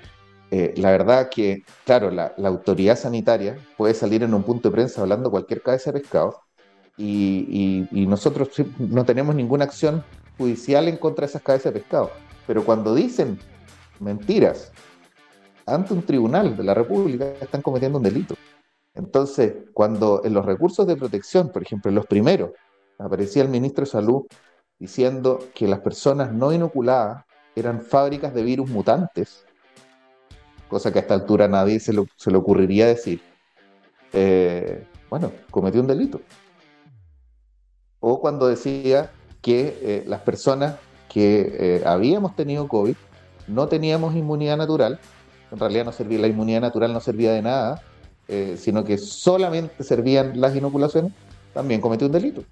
[0.50, 5.00] eh, la verdad que, claro, la, autoridad sanitaria puede salir en un punto de prensa
[5.00, 6.40] hablando cualquier cabeza de pescado
[6.98, 10.04] y, y- nosotros no tenemos ninguna acción
[10.36, 12.10] judicial en contra de esas cabezas de pescado.
[12.46, 13.38] Pero cuando dicen
[14.02, 14.72] mentiras
[15.66, 18.34] ante un tribunal de la República, están cometiendo un delito.
[18.94, 22.50] Entonces, cuando en los recursos de protección, por ejemplo, en los primeros,
[22.98, 24.26] aparecía el ministro de Salud
[24.78, 29.46] diciendo que las personas no inoculadas eran fábricas de virus mutantes,
[30.68, 33.20] cosa que a esta altura nadie se, lo- se le ocurriría decir,
[34.12, 36.20] eh, bueno, cometió un delito.
[38.00, 39.10] O cuando decía
[39.40, 40.76] que eh, las personas
[41.08, 42.96] que eh, habíamos tenido COVID
[43.46, 44.98] no teníamos inmunidad natural,
[45.50, 47.82] en realidad no servía, la inmunidad natural no servía de nada,
[48.28, 51.12] eh, sino que solamente servían las inoculaciones,
[51.52, 52.42] también cometió un delito.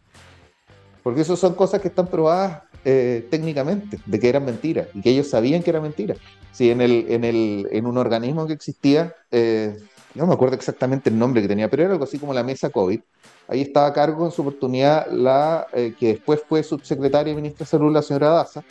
[1.03, 5.11] Porque eso son cosas que están probadas eh, técnicamente, de que eran mentiras, y que
[5.11, 6.17] ellos sabían que era mentira.
[6.53, 9.79] Si en, el, en, el, en un organismo que existía, eh,
[10.15, 12.69] no me acuerdo exactamente el nombre que tenía, pero era algo así como la mesa
[12.69, 13.01] COVID,
[13.49, 17.71] ahí estaba a cargo en su oportunidad la que después fue subsecretaria y ministra de
[17.71, 18.63] Salud, la señora Daza,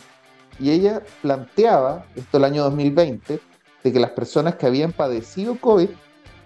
[0.59, 3.39] y ella planteaba, esto el año 2020,
[3.83, 5.89] de que las personas que habían padecido COVID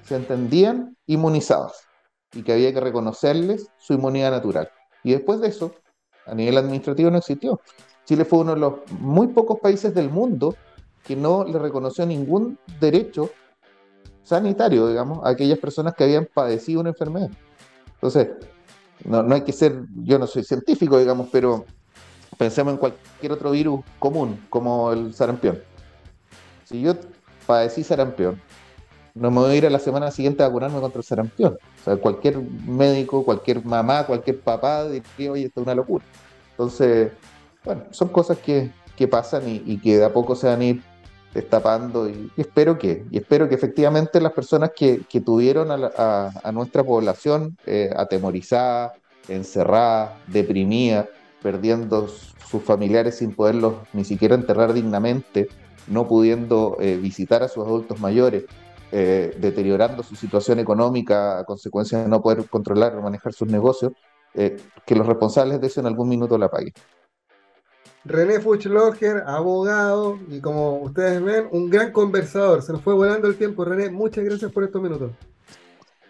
[0.03, 1.87] se entendían inmunizadas
[2.33, 4.69] y que había que reconocerles su inmunidad natural.
[5.03, 5.73] Y después de eso,
[6.25, 7.59] a nivel administrativo no existió.
[8.05, 10.55] Chile fue uno de los muy pocos países del mundo
[11.03, 13.29] que no le reconoció ningún derecho
[14.23, 17.29] sanitario, digamos, a aquellas personas que habían padecido una enfermedad.
[17.95, 18.29] Entonces,
[19.05, 21.65] no, no hay que ser, yo no soy científico, digamos, pero
[22.37, 25.59] pensemos en cualquier otro virus común, como el sarampión.
[26.65, 26.93] Si yo
[27.45, 28.41] padecí sarampión,
[29.15, 31.53] no me voy a ir a la semana siguiente a vacunarme contra el sarampión.
[31.53, 36.03] O sea, cualquier médico, cualquier mamá, cualquier papá diría, oye, esto es una locura.
[36.51, 37.11] Entonces,
[37.63, 40.83] bueno, son cosas que, que pasan y, que de a poco se van a ir
[41.33, 46.83] destapando y, espero que, y espero que efectivamente las personas que, que tuvieron a nuestra
[46.83, 48.93] población eh, atemorizada,
[49.27, 51.07] encerrada, deprimida,
[51.43, 55.49] perdiendo sus familiares sin poderlos ni siquiera enterrar dignamente,
[55.87, 58.45] no pudiendo eh, visitar a sus adultos mayores,
[58.91, 63.91] eh, deteriorando su situación económica a consecuencia de no poder controlar o manejar sus negocios,
[64.33, 66.73] eh, que los responsables de eso en algún minuto la paguen.
[68.05, 72.61] René Fuchloger, abogado y como ustedes ven, un gran conversador.
[72.61, 73.89] Se nos fue volando el tiempo, René.
[73.89, 75.11] Muchas gracias por estos minutos.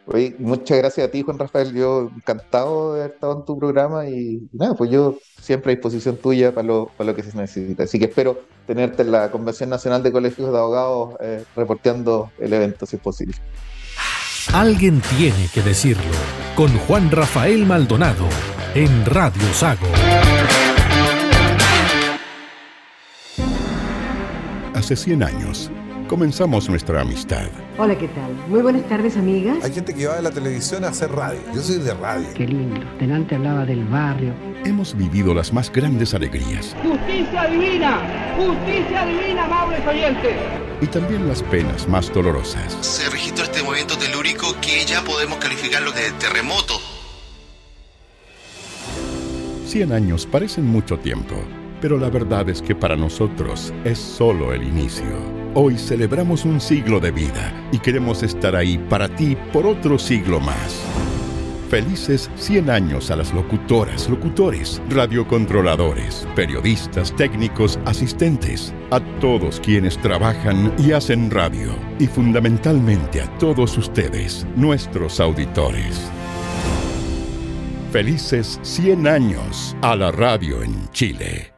[0.06, 1.74] Oye, muchas gracias a ti, Juan Rafael.
[1.74, 6.18] Yo encantado de haber estado en tu programa y nada, pues yo siempre a disposición
[6.18, 7.84] tuya para lo, para lo que se necesita.
[7.84, 12.52] Así que espero tenerte en la Convención Nacional de Colegios de Abogados eh, reporteando el
[12.52, 13.36] evento si es posible.
[14.52, 16.04] Alguien tiene que decirlo.
[16.56, 18.26] Con Juan Rafael Maldonado
[18.76, 19.88] en Radio Sago.
[24.74, 25.72] Hace 100 años
[26.08, 27.48] comenzamos nuestra amistad.
[27.78, 28.32] Hola, ¿qué tal?
[28.50, 29.58] Muy buenas tardes, amigas.
[29.64, 31.40] Hay gente que va de la televisión a hacer radio.
[31.54, 32.28] Yo soy de radio.
[32.36, 32.82] Qué lindo.
[33.00, 34.34] Delante hablaba del barrio.
[34.66, 40.36] Hemos vivido las más grandes alegrías Justicia divina, justicia divina, amables oyentes.
[40.82, 42.74] y también las penas más dolorosas.
[42.80, 46.76] se registró este movimiento telúrico que ya podemos calificarlo de terremoto.
[49.66, 51.36] 100 años parecen mucho tiempo,
[51.82, 55.43] pero la verdad es que para nosotros es solo el inicio.
[55.56, 60.40] Hoy celebramos un siglo de vida y queremos estar ahí para ti por otro siglo
[60.40, 60.82] más.
[61.70, 70.74] Felices 100 años a las locutoras, locutores, radiocontroladores, periodistas, técnicos, asistentes, a todos quienes trabajan
[70.80, 76.02] y hacen radio y fundamentalmente a todos ustedes, nuestros auditores.
[77.92, 81.53] Felices 100 años a la radio en Chile.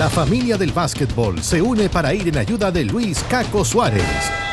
[0.00, 4.49] La familia del básquetbol se une para ir en ayuda de Luis Caco Suárez.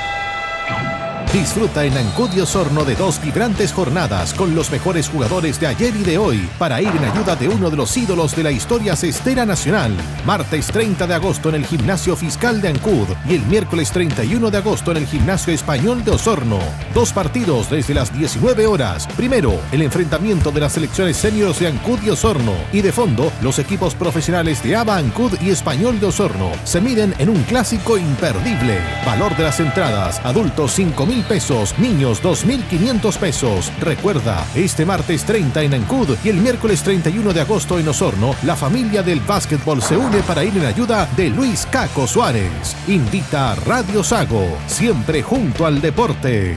[1.38, 5.96] Disfruta en Ancud y Osorno de dos vibrantes jornadas con los mejores jugadores de ayer
[5.96, 8.96] y de hoy para ir en ayuda de uno de los ídolos de la historia
[8.96, 9.96] cestera nacional.
[10.26, 14.58] Martes 30 de agosto en el Gimnasio Fiscal de Ancud y el miércoles 31 de
[14.58, 16.58] agosto en el Gimnasio Español de Osorno.
[16.96, 19.06] Dos partidos desde las 19 horas.
[19.16, 22.54] Primero, el enfrentamiento de las selecciones seniors de Ancud y Osorno.
[22.74, 26.52] Y de fondo, los equipos profesionales de ABA Ancud y Español de Osorno.
[26.64, 28.80] Se miden en un clásico imperdible.
[29.06, 30.20] Valor de las entradas.
[30.24, 31.78] Adultos 5 mil pesos.
[31.78, 33.72] Niños 2.500 pesos.
[33.80, 38.56] Recuerda, este martes 30 en Ancud y el miércoles 31 de agosto en Osorno, la
[38.56, 42.76] familia del básquetbol se une para ir en ayuda de Luis Caco Suárez.
[42.88, 46.56] Invita a Radio Sago, siempre junto al deporte.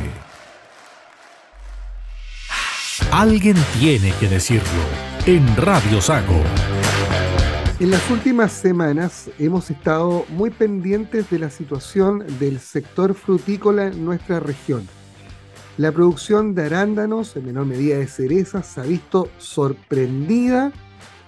[3.11, 4.83] Alguien tiene que decirlo
[5.26, 6.42] en Radio Sago.
[7.81, 14.05] En las últimas semanas hemos estado muy pendientes de la situación del sector frutícola en
[14.05, 14.87] nuestra región.
[15.79, 20.73] La producción de arándanos, en menor medida de cerezas, se ha visto sorprendida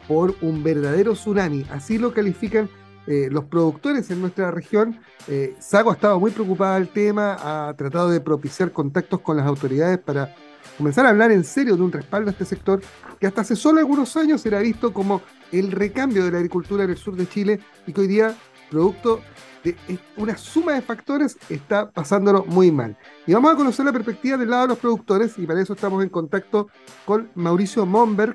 [0.07, 1.65] por un verdadero tsunami.
[1.71, 2.69] Así lo califican
[3.07, 5.01] eh, los productores en nuestra región.
[5.29, 9.47] Eh, Sago ha estado muy preocupada del tema, ha tratado de propiciar contactos con las
[9.47, 10.35] autoridades para
[10.77, 12.83] comenzar a hablar en serio de un respaldo a este sector
[13.23, 16.91] que hasta hace solo algunos años era visto como el recambio de la agricultura en
[16.91, 18.35] el sur de Chile y que hoy día,
[18.69, 19.21] producto
[19.63, 19.77] de
[20.17, 22.97] una suma de factores, está pasándolo muy mal.
[23.25, 26.03] Y vamos a conocer la perspectiva del lado de los productores y para eso estamos
[26.03, 26.67] en contacto
[27.05, 28.35] con Mauricio Momberg,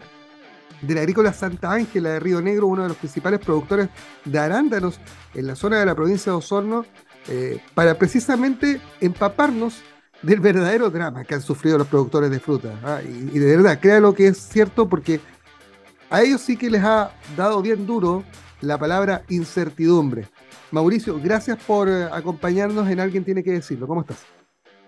[0.82, 3.90] de la agrícola Santa Ángela de Río Negro, uno de los principales productores
[4.24, 5.02] de arándanos
[5.34, 6.86] en la zona de la provincia de Osorno,
[7.28, 9.82] eh, para precisamente empaparnos
[10.22, 12.74] del verdadero drama que han sufrido los productores de fruta.
[12.84, 13.00] ¿ah?
[13.04, 15.20] Y, y, de verdad, créalo que es cierto porque
[16.10, 18.24] a ellos sí que les ha dado bien duro
[18.62, 20.26] la palabra incertidumbre.
[20.72, 23.88] Mauricio, gracias por eh, acompañarnos en Alguien Tiene que Decirlo.
[23.88, 24.26] ¿Cómo estás?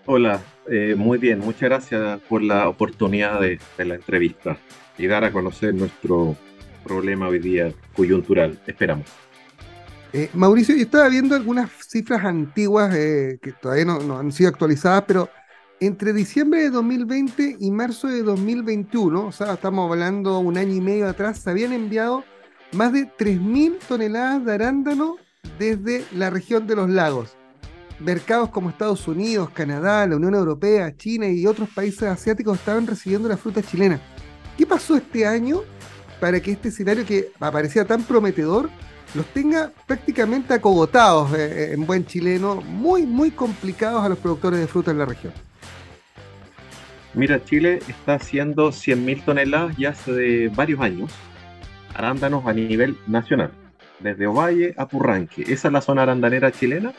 [0.06, 4.56] Hola, eh, muy bien, muchas gracias por la oportunidad de, de la entrevista
[4.98, 6.36] y dar a conocer nuestro
[6.84, 9.06] problema hoy día coyuntural, esperamos.
[10.12, 14.48] Eh, Mauricio, yo estaba viendo algunas cifras antiguas eh, que todavía no, no, han sido
[14.50, 15.28] actualizadas, pero
[15.78, 20.80] entre diciembre de 2020 y marzo de 2021, o sea, estamos hablando un año y
[20.80, 22.24] medio atrás, se habían enviado
[22.72, 25.16] más de 3.000 toneladas de arándano
[25.58, 27.36] desde la región de los lagos.
[28.00, 33.28] Mercados como Estados Unidos, Canadá, la Unión Europea, China y otros países asiáticos estaban recibiendo
[33.28, 34.00] la fruta chilena.
[34.56, 35.60] ¿Qué pasó este año
[36.18, 38.70] para que este escenario que aparecía tan prometedor
[39.14, 44.66] los tenga prácticamente acogotados eh, en buen chileno, muy, muy complicados a los productores de
[44.66, 45.32] fruta en la región?
[47.12, 51.12] Mira, Chile está haciendo 100.000 toneladas ya hace varios años,
[51.94, 53.50] arándanos a nivel nacional,
[53.98, 55.42] desde Ovalle a Purranque.
[55.42, 56.92] Esa es la zona arandanera chilena,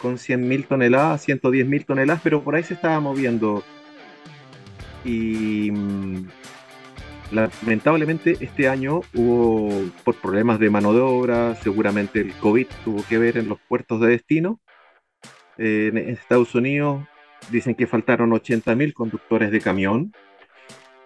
[0.00, 3.62] con 100.000 toneladas, 110.000 toneladas, pero por ahí se estaba moviendo.
[5.04, 5.70] Y
[7.30, 13.18] lamentablemente este año hubo, por problemas de mano de obra, seguramente el COVID tuvo que
[13.18, 14.60] ver en los puertos de destino.
[15.58, 17.02] Eh, en Estados Unidos
[17.50, 20.12] dicen que faltaron 80.000 conductores de camión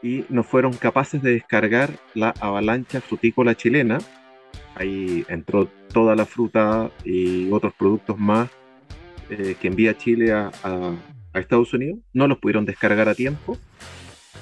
[0.02, 3.98] y no fueron capaces de descargar la avalancha frutícola chilena.
[4.74, 8.48] Ahí entró toda la fruta y otros productos más
[9.28, 10.50] eh, que envía Chile a,
[11.34, 12.00] Estados Unidos.
[12.12, 13.56] No los pudieron descargar a tiempo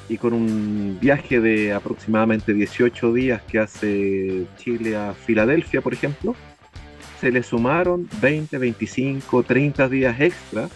[0.08, 6.34] y con un viaje de aproximadamente 18 días que hace Chile a Filadelfia, por ejemplo,
[7.20, 10.68] se le sumaron 20, 25, 30 días extra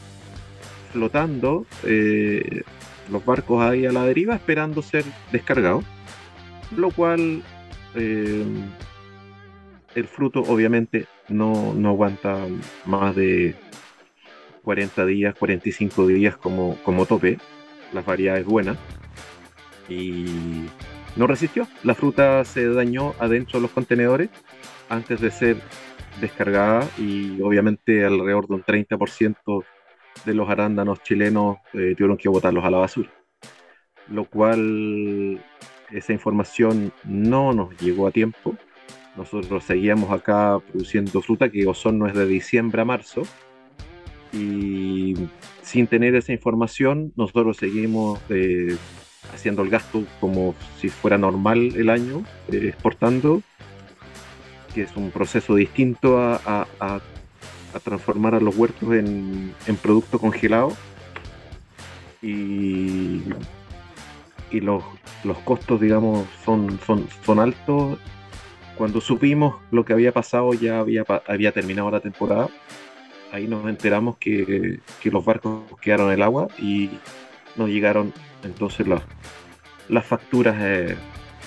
[0.92, 2.62] flotando eh,
[3.10, 5.84] los barcos ahí a la deriva esperando ser descargados,
[6.76, 7.42] lo cual
[7.94, 8.44] eh,
[9.94, 12.36] el fruto obviamente no, no, aguanta
[12.84, 13.54] más de
[14.62, 17.38] 40 días, 45 días como, como tope,
[17.94, 18.76] las variedades buenas
[19.92, 20.68] y
[21.16, 21.66] no resistió.
[21.82, 24.30] La fruta se dañó adentro de los contenedores
[24.88, 25.56] antes de ser
[26.20, 29.64] descargada y obviamente alrededor de un 30%
[30.24, 33.10] de los arándanos chilenos eh, tuvieron que botarlos a la basura.
[34.08, 35.42] Lo cual
[35.90, 38.56] esa información no nos llegó a tiempo.
[39.16, 43.22] Nosotros seguíamos acá produciendo fruta que Osorno es de diciembre a marzo
[44.32, 45.14] y
[45.62, 48.76] sin tener esa información nosotros seguimos eh,
[49.34, 53.42] haciendo el gasto como si fuera normal el año, eh, exportando,
[54.74, 57.00] que es un proceso distinto a, a, a,
[57.74, 60.72] a transformar a los huertos en, en producto congelado.
[62.22, 63.22] Y,
[64.50, 64.84] y los,
[65.24, 67.98] los, costos, digamos, son, son, son altos.
[68.76, 72.48] Cuando supimos lo que había pasado, ya había, había terminado la temporada.
[73.32, 76.90] ahí nos enteramos que, que los barcos quedaron en el agua y
[77.56, 79.02] nos llegaron entonces las,
[79.88, 80.96] las facturas eh,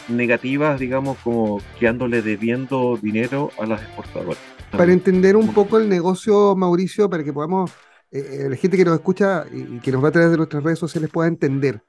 [0.10, 4.38] negativas, digamos, como quedándole debiendo dinero a las exportadoras.
[4.72, 7.72] Para entender un poco el negocio, Mauricio, para que podamos,
[8.12, 10.64] eh, eh, la gente que nos escucha y, que nos va a través de nuestras
[10.64, 11.82] redes sociales pueda entender.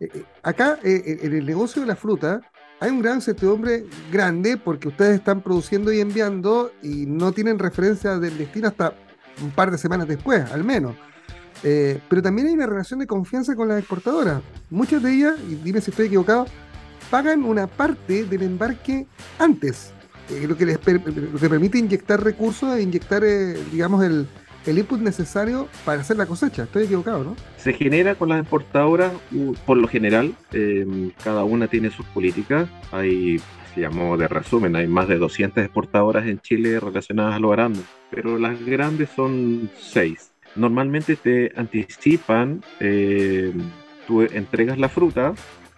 [0.00, 2.40] Eh, acá, en el negocio de la fruta,
[2.80, 8.18] hay un gran certidumbre grande porque ustedes están produciendo y enviando y no tienen referencia
[8.18, 8.94] del destino hasta
[9.42, 10.94] un par de semanas después, al menos.
[11.64, 14.42] Eh, pero también hay una relación de confianza con las exportadoras.
[14.70, 16.46] Muchas de ellas, y dime si estoy equivocado,
[17.10, 19.06] pagan una parte del embarque
[19.38, 19.92] antes,
[20.30, 24.26] eh, lo, que les permite inyectar recursos e inyectar, eh, digamos, el,
[24.66, 26.64] el input necesario para hacer la cosecha.
[26.64, 27.36] Estoy equivocado, ¿no?
[27.56, 29.12] Se genera con las exportadoras,
[29.64, 32.68] por lo general, eh, cada una tiene sus políticas.
[32.92, 33.40] Hay,
[33.74, 37.80] se llamó de resumen, hay más de 200 exportadoras en Chile relacionadas a lo grande,
[38.10, 40.32] pero las grandes son 6.
[40.56, 43.52] Normalmente te anticipan, eh,
[44.06, 45.34] tú entregas la fruta,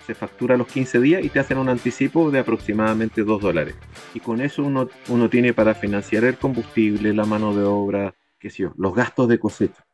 [0.06, 3.76] se factura los 15 días y te hacen un anticipo de aproximadamente 2 dólares.
[4.14, 8.50] Y con eso uno, uno tiene para financiar el combustible, la mano de obra, qué
[8.50, 9.84] sé yo, los gastos de cosecha.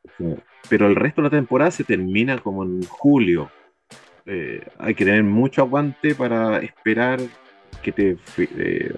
[0.68, 3.50] Pero el resto de la temporada se termina como en julio.
[4.24, 7.20] Eh, hay que tener mucho aguante para esperar
[7.82, 8.94] que te, eh,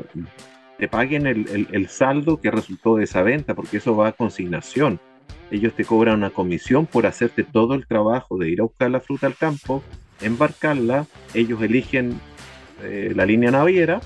[0.91, 5.01] paguen el saldo que resultó de esa venta, porque eso va a consignación.
[5.51, 9.01] Ellos te cobran una comisión por hacerte todo el trabajo de ir a buscar la
[9.01, 9.83] fruta al campo,
[10.21, 12.21] embarcarla, ellos eligen
[12.83, 14.01] eh, la línea naviera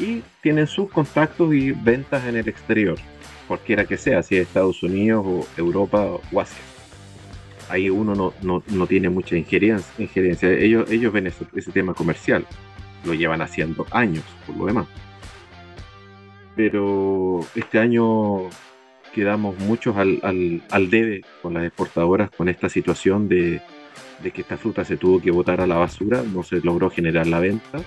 [0.00, 2.96] y tienen sus contactos y ventas en el exterior,
[3.46, 6.62] cualquiera que sea, si es Estados Unidos o Europa o Asia.
[7.68, 10.50] Ahí uno no, no- no tiene mucha injerencia.
[10.50, 12.46] Ellos, ellos ven ese tema comercial,
[13.04, 14.86] lo llevan haciendo años, por lo demás.
[16.56, 18.48] Pero este año
[19.14, 23.60] quedamos muchos al, al- al debe con las exportadoras con esta situación de,
[24.22, 27.26] de que esta fruta se tuvo que botar a la basura, no se logró generar
[27.26, 27.80] la venta.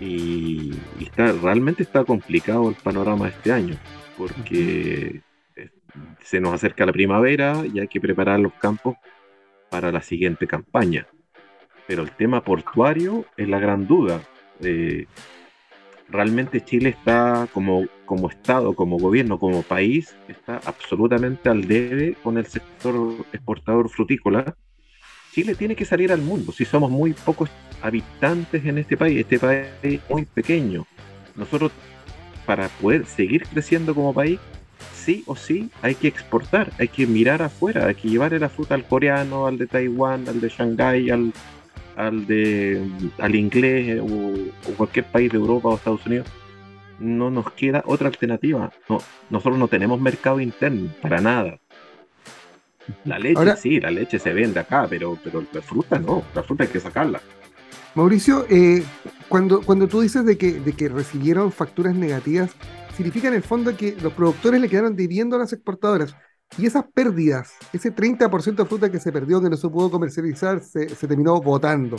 [0.00, 3.76] Y, y está, realmente está complicado el panorama este año,
[4.18, 5.20] porque
[6.20, 8.96] se nos acerca la primavera y hay que preparar los campos
[9.70, 11.06] para la siguiente campaña.
[11.86, 14.20] Pero el tema portuario es la gran duda.
[14.60, 15.06] Eh,
[16.08, 22.38] realmente Chile está como, como Estado, como gobierno, como país, está absolutamente al debe con
[22.38, 24.56] el sector exportador frutícola.
[25.32, 27.50] Chile tiene que salir al mundo, si somos muy pocos
[27.82, 30.86] habitantes en este país, este país es muy pequeño.
[31.34, 31.72] Nosotros,
[32.46, 34.38] para poder seguir creciendo como país,
[34.94, 38.74] sí o sí hay que exportar, hay que mirar afuera, hay que llevarle la fruta
[38.74, 41.32] al coreano, al de Taiwán, al de Shanghái, al,
[41.96, 42.86] al de
[43.18, 44.06] al inglés o,
[44.70, 46.28] o cualquier país de Europa o Estados Unidos,
[46.98, 48.72] no nos queda otra alternativa.
[48.88, 48.98] No,
[49.30, 51.60] nosotros no tenemos mercado interno para nada.
[53.04, 56.42] La leche Ahora- sí, la leche se vende acá, pero, pero la fruta no, la
[56.42, 57.20] fruta hay que sacarla.
[57.94, 58.82] Mauricio, eh,
[59.28, 62.50] cuando, cuando tú dices de que, de que recibieron facturas negativas,
[62.96, 66.16] significa en el fondo que los productores le quedaron debiendo a las exportadoras.
[66.56, 70.60] Y esas pérdidas, ese 30% de fruta que se perdió, que no se pudo comercializar,
[70.60, 71.96] se, terminó botando.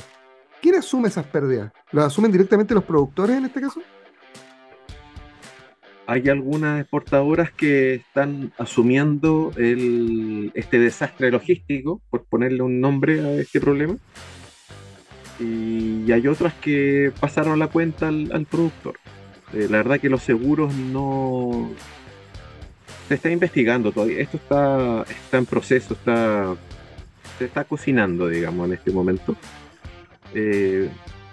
[0.61, 1.71] ¿Quién asume esas pérdidas?
[1.91, 3.81] ¿Las asumen directamente los productores en este caso?
[6.07, 13.59] Hay algunas exportadoras que están asumiendo este desastre logístico, por ponerle un nombre a este
[13.59, 13.97] problema,
[15.39, 18.95] y hay otras que pasaron la cuenta al, al productor.
[19.53, 21.69] Eh, la verdad que los seguros no...
[23.07, 26.55] Se está investigando todavía, esto está, está en proceso, está,
[27.37, 29.35] se está cocinando, digamos, en este momento.
[30.33, 30.89] Eh,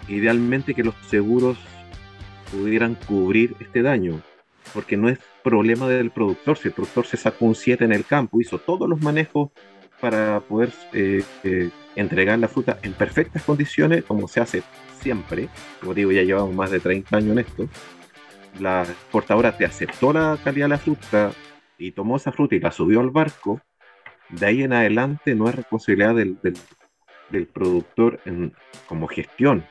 [0.07, 1.57] idealmente que los seguros
[2.51, 4.21] pudieran cubrir este daño,
[4.73, 8.05] porque no es problema del productor, si el productor se sacó un 7 en el
[8.05, 9.49] campo, hizo todos los manejos
[9.99, 14.63] para poder eh, eh, entregar la fruta en perfectas condiciones, como se hace
[15.01, 15.49] siempre,
[15.79, 17.67] como digo, ya llevamos más de 30 años en esto,
[18.59, 21.31] la exportadora te aceptó la calidad de la fruta
[21.77, 23.61] y tomó esa fruta y la subió al barco,
[24.29, 26.37] de ahí en adelante no es responsabilidad del,
[27.29, 28.53] del, productor en-
[28.87, 29.65] como gestión,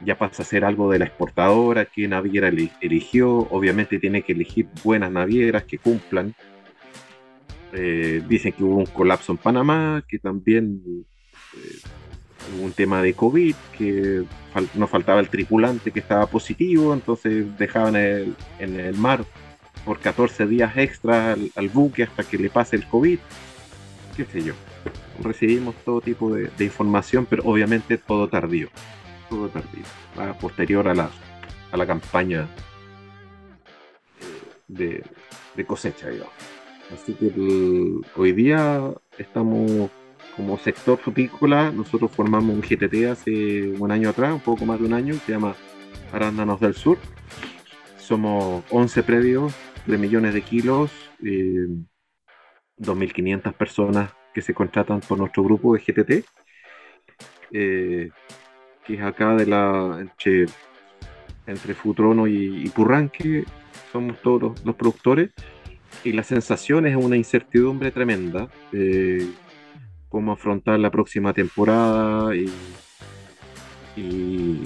[0.00, 4.32] ya pasa a ser algo de la exportadora, qué naviera eli- eligió, obviamente tiene que
[4.32, 6.34] elegir buenas navieras que cumplan.
[7.72, 10.82] Eh, dicen que hubo un colapso en Panamá, que también
[11.56, 11.78] eh,
[12.54, 14.24] hubo un tema de COVID, que
[14.74, 19.24] nos faltaba el tripulante que estaba positivo, entonces dejaban el- en el mar
[19.84, 23.18] por 14 días extra al, buque hasta que le pase el COVID,
[24.16, 24.54] qué sé yo.
[25.22, 28.68] Recibimos todo tipo de, de información, pero obviamente todo tardío
[29.32, 29.84] todo tardío,
[30.38, 31.10] posterior a la,
[31.70, 32.46] a la campaña
[34.78, 35.02] eh,
[35.56, 36.32] de, cosecha, digamos.
[36.92, 37.32] Así que
[38.14, 39.90] hoy día estamos
[40.36, 44.86] como sector frutícola, nosotros formamos un GTT hace un año atrás, un poco más de
[44.86, 45.54] un año, que se llama
[46.12, 46.98] Arándanos del Sur.
[47.96, 49.54] Somos 11 predios
[49.86, 50.90] de millones de kilos,
[51.24, 51.66] eh,
[52.78, 56.24] 2.500 personas que se contratan por nuestro grupo de GTT,
[57.52, 58.10] eh,
[58.84, 60.46] que es acá de la entre,
[61.46, 63.44] entre Futrono y, Purranque,
[63.92, 65.30] somos todos los, productores,
[66.04, 69.26] y la sensación es una incertidumbre tremenda, eh,
[70.08, 72.50] cómo afrontar la próxima temporada y,
[73.96, 74.62] y,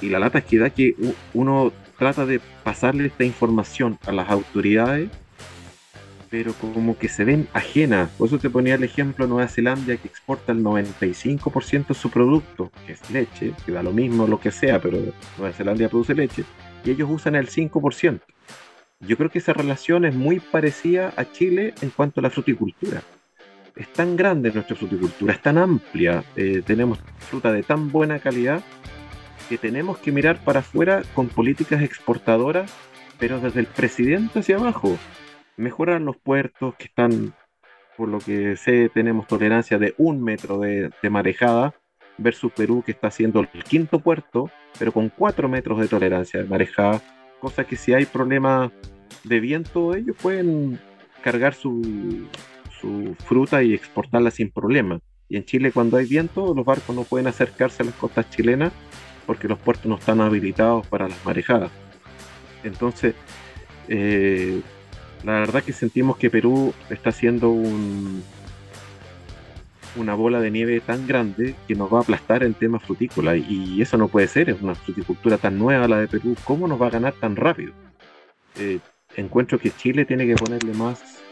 [0.00, 0.94] y la lata es que da que
[1.34, 1.72] uno
[2.02, 5.08] trata de pasarle esta información a las autoridades,
[6.30, 8.10] pero como que se ven ajenas.
[8.18, 12.72] Por eso te ponía el ejemplo Nueva Zelanda que exporta el 95% de su producto,
[12.88, 14.98] que es leche, que da lo mismo lo que sea, pero
[15.38, 16.42] Nueva Zelanda produce leche,
[16.84, 18.20] y ellos usan el 5%.
[18.98, 23.00] Yo creo que esa relación es muy parecida a Chile en cuanto a la fruticultura.
[23.76, 28.60] Es tan grande nuestra fruticultura, es tan amplia, eh, tenemos fruta de tan buena calidad
[29.52, 32.72] que tenemos que mirar para afuera con políticas exportadoras,
[33.18, 34.96] pero desde el presidente hacia abajo.
[35.58, 37.34] Mejorar los puertos que están,
[37.98, 41.74] por lo que sé, tenemos tolerancia de un metro de, de marejada,
[42.16, 46.48] versus Perú que está haciendo el quinto puerto, pero con cuatro metros de tolerancia de
[46.48, 47.02] marejada,
[47.38, 48.72] cosa que si hay problemas
[49.22, 50.80] de viento, ellos pueden
[51.22, 52.26] cargar su,
[52.80, 54.98] su fruta y exportarla sin problema.
[55.28, 58.72] Y en Chile cuando hay viento, los barcos no pueden acercarse a las costas chilenas
[59.26, 61.70] porque los puertos no están habilitados para las marejadas.
[62.64, 63.14] Entonces,
[63.88, 64.60] eh,
[65.24, 68.22] la verdad que sentimos que Perú está haciendo un,
[69.96, 73.36] una bola de nieve tan grande que nos va a aplastar en tema frutícola.
[73.36, 76.36] Y eso no puede ser, es una fruticultura tan nueva la de Perú.
[76.44, 77.72] ¿Cómo nos va a ganar tan rápido?
[78.58, 78.80] Eh,
[79.16, 81.22] encuentro que Chile tiene que ponerle más,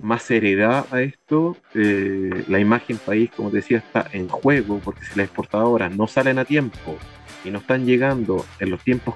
[0.00, 1.56] más seriedad a esto.
[1.74, 6.38] Eh, la imagen país, como decía, está en juego porque si las exportadoras no salen
[6.38, 6.96] a tiempo
[7.44, 9.14] y no están llegando en los tiempos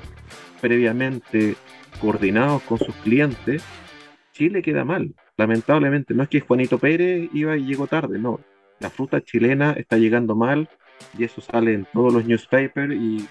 [0.60, 1.56] previamente
[2.00, 3.62] coordinados con sus clientes,
[4.32, 5.14] Chile queda mal.
[5.36, 8.40] Lamentablemente, no es que Juanito Pérez iba y llegó tarde, no.
[8.80, 10.68] La fruta chilena está llegando mal
[11.16, 13.26] y eso sale en todos los newspapers y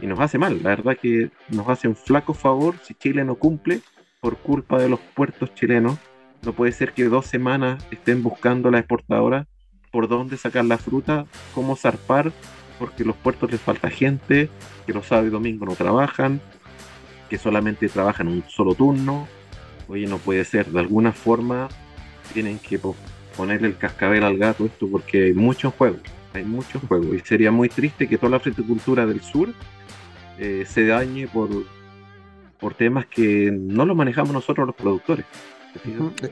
[0.00, 0.62] nos hace mal.
[0.62, 3.80] La verdad que nos hace un flaco favor si Chile no cumple
[4.20, 5.98] por culpa de los puertos chilenos.
[6.44, 9.46] No puede ser que dos semanas estén buscando la exportadora
[9.90, 12.32] por dónde sacar la fruta, cómo zarpar,
[12.78, 14.50] porque los puertos les falta gente,
[14.86, 16.40] que los sábados y domingos no trabajan,
[17.30, 19.26] que solamente trabajan un solo turno.
[19.88, 21.68] Oye, no puede ser, de alguna forma
[22.32, 22.96] tienen que po-
[23.36, 25.96] ponerle el cascabel al gato esto porque hay mucho en juego,
[26.32, 29.52] hay mucho en juego y sería muy triste que toda la fruticultura del sur
[30.38, 31.50] eh, se dañe por,
[32.58, 35.24] por temas que no los manejamos nosotros los productores.
[35.74, 36.30] Eh,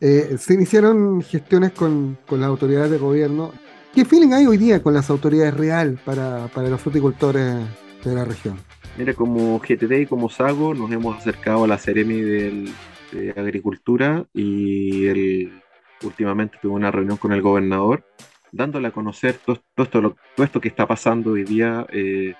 [0.00, 3.52] eh, se iniciaron gestiones con, con las autoridades de gobierno.
[3.94, 7.56] ¿Qué feeling hay hoy día con las autoridades real para, para los fruticultores
[8.04, 8.56] de la región?
[8.96, 12.72] Mira, como GTD y como Sago nos hemos acercado a la Ceremi del-
[13.12, 15.62] de Agricultura y el,
[16.02, 18.04] últimamente tuve una reunión con el gobernador
[18.52, 22.34] dándole a conocer todo, todo esto, lo- todo esto que está pasando hoy día eh,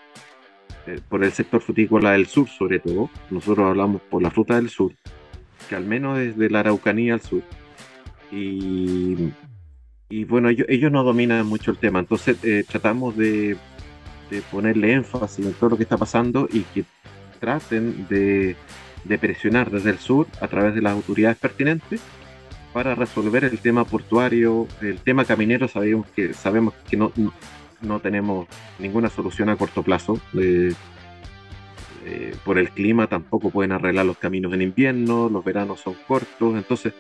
[0.87, 3.09] eh, por el sector frutícola del sur sobre todo.
[3.31, 4.93] Nosotros hablamos por la fruta del sur,
[5.69, 7.43] que al menos desde la Araucanía al sur.
[8.33, 9.33] Y,
[10.09, 13.57] y bueno, ellos, ellos no dominan mucho el tema, entonces eh, tratamos de
[14.31, 16.85] de ponerle énfasis en todo lo que está pasando y que
[17.41, 18.57] traten de,
[19.05, 22.01] de presionar desde el sur a través de las autoridades pertinentes
[22.73, 27.33] para resolver el tema portuario, el tema caminero sabemos que sabemos que no, no,
[27.81, 28.47] no tenemos
[28.79, 30.21] ninguna solución a corto plazo.
[30.35, 30.75] eh,
[32.11, 36.57] eh, por el clima tampoco pueden arreglar los caminos en invierno, los veranos son cortos,
[36.57, 36.95] entonces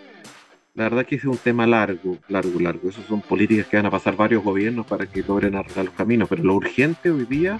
[0.74, 2.90] la verdad que es un tema largo, largo, largo.
[2.90, 6.28] Esas son políticas que van a pasar varios gobiernos para que logren arreglar los caminos.
[6.28, 7.58] Pero lo urgente hoy día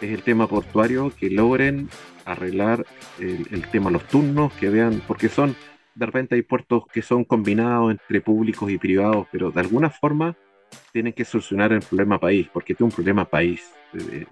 [0.00, 1.88] es el tema portuario, que logren
[2.24, 2.86] arreglar
[3.18, 5.56] el, el tema los turnos, que vean, porque son,
[5.94, 10.34] de repente hay puertos que son combinados entre públicos y privados, pero de alguna forma
[10.92, 13.74] tienen que solucionar el problema país, porque este es un problema país.
[13.94, 14.24] Eh,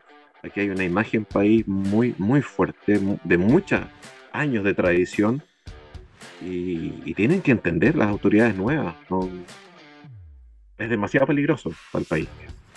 [0.43, 3.81] aquí hay una imagen país muy, muy fuerte, de muchos
[4.33, 5.43] años de tradición
[6.41, 8.95] y, tienen que entender las autoridades nuevas.
[10.79, 12.29] Es demasiado peligroso para el país.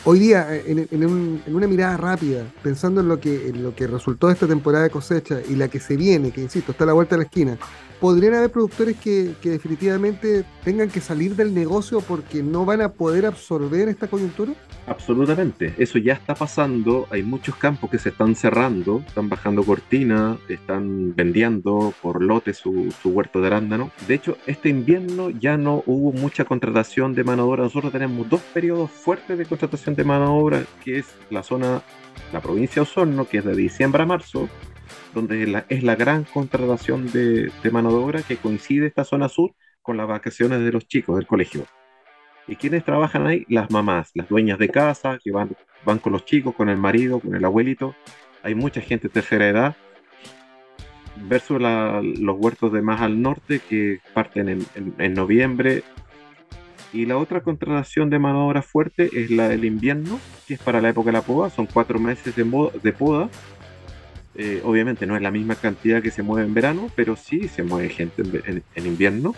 [0.03, 3.74] Hoy día, en, en un- en una mirada rápida, pensando en lo, que, en lo
[3.74, 6.84] que resultó de esta temporada de cosecha y la que se viene, que insisto, está
[6.84, 7.57] a la vuelta de la esquina,
[8.05, 13.25] podrían haber productores que, definitivamente tengan que salir del negocio porque no van a poder
[13.25, 14.53] absorber esta coyuntura?
[14.85, 17.07] Absolutamente, eso ya está pasando.
[17.09, 22.93] Hay muchos campos que se están cerrando, están bajando cortinas, están vendiendo por lote su,
[23.01, 23.89] su huerto de arándano.
[24.07, 27.63] De hecho, este invierno ya no hubo mucha contratación de mano de obra.
[27.63, 31.81] Nosotros tenemos dos periodos fuertes de contratación de mano de obra, que es la zona,
[32.31, 34.47] la provincia de Osorno, que es de diciembre a marzo,
[35.16, 39.53] donde es la, gran contratación de, de mano de obra que coincide esta zona sur
[39.82, 41.66] con las vacaciones de los chicos del colegio.
[42.47, 43.45] ¿Y quiénes trabajan ahí?
[43.49, 47.20] Las mamás, las dueñas de casa, que van, van con los chicos, con el marido,
[47.20, 47.95] con el abuelito.
[48.43, 49.76] Hay mucha gente de tercera edad.
[51.28, 54.66] Versus los huertos de más al norte que parten en,
[54.97, 55.84] en- noviembre.
[56.93, 60.59] Y la otra contratación de mano de obra fuerte es la del invierno, que es
[60.59, 61.49] para la época de la poda.
[61.49, 63.30] Son cuatro meses de poda.
[64.38, 67.63] Eh, obviamente no es la misma cantidad que se mueve en verano, pero sí se
[67.63, 68.23] mueve gente
[68.75, 69.33] en invierno.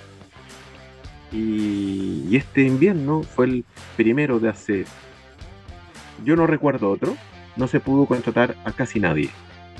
[1.31, 4.85] Y, este invierno fue el primero de hace,
[6.23, 7.15] yo no recuerdo otro,
[7.55, 9.29] no se pudo contratar a casi nadie.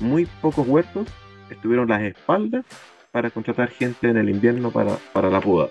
[0.00, 1.08] Muy pocos huertos
[1.50, 2.64] estuvieron las espaldas
[3.10, 5.68] para contratar gente en el invierno para, para la poda.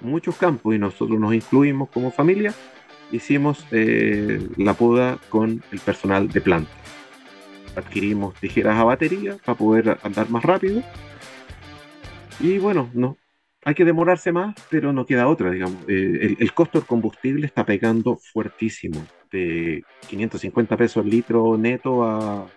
[0.00, 2.52] Muchos campos, y nosotros nos incluimos como familia,
[3.12, 6.81] hicimos eh, la poda con el personal de planta.
[7.76, 10.82] Adquirimos tijeras a batería para poder andar más rápido.
[12.40, 13.16] Y bueno, no,
[13.64, 15.82] hay que demorarse más, pero no queda otra, digamos.
[15.88, 22.04] Eh, el, el costo del combustible está pegando fuertísimo, de 550 pesos el litro neto
[22.04, 22.48] a, a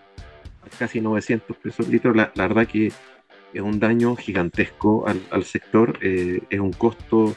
[0.80, 2.14] casi 900 pesos el litro.
[2.14, 7.36] La, verdad que es un daño gigantesco al, al sector, eh, es un costo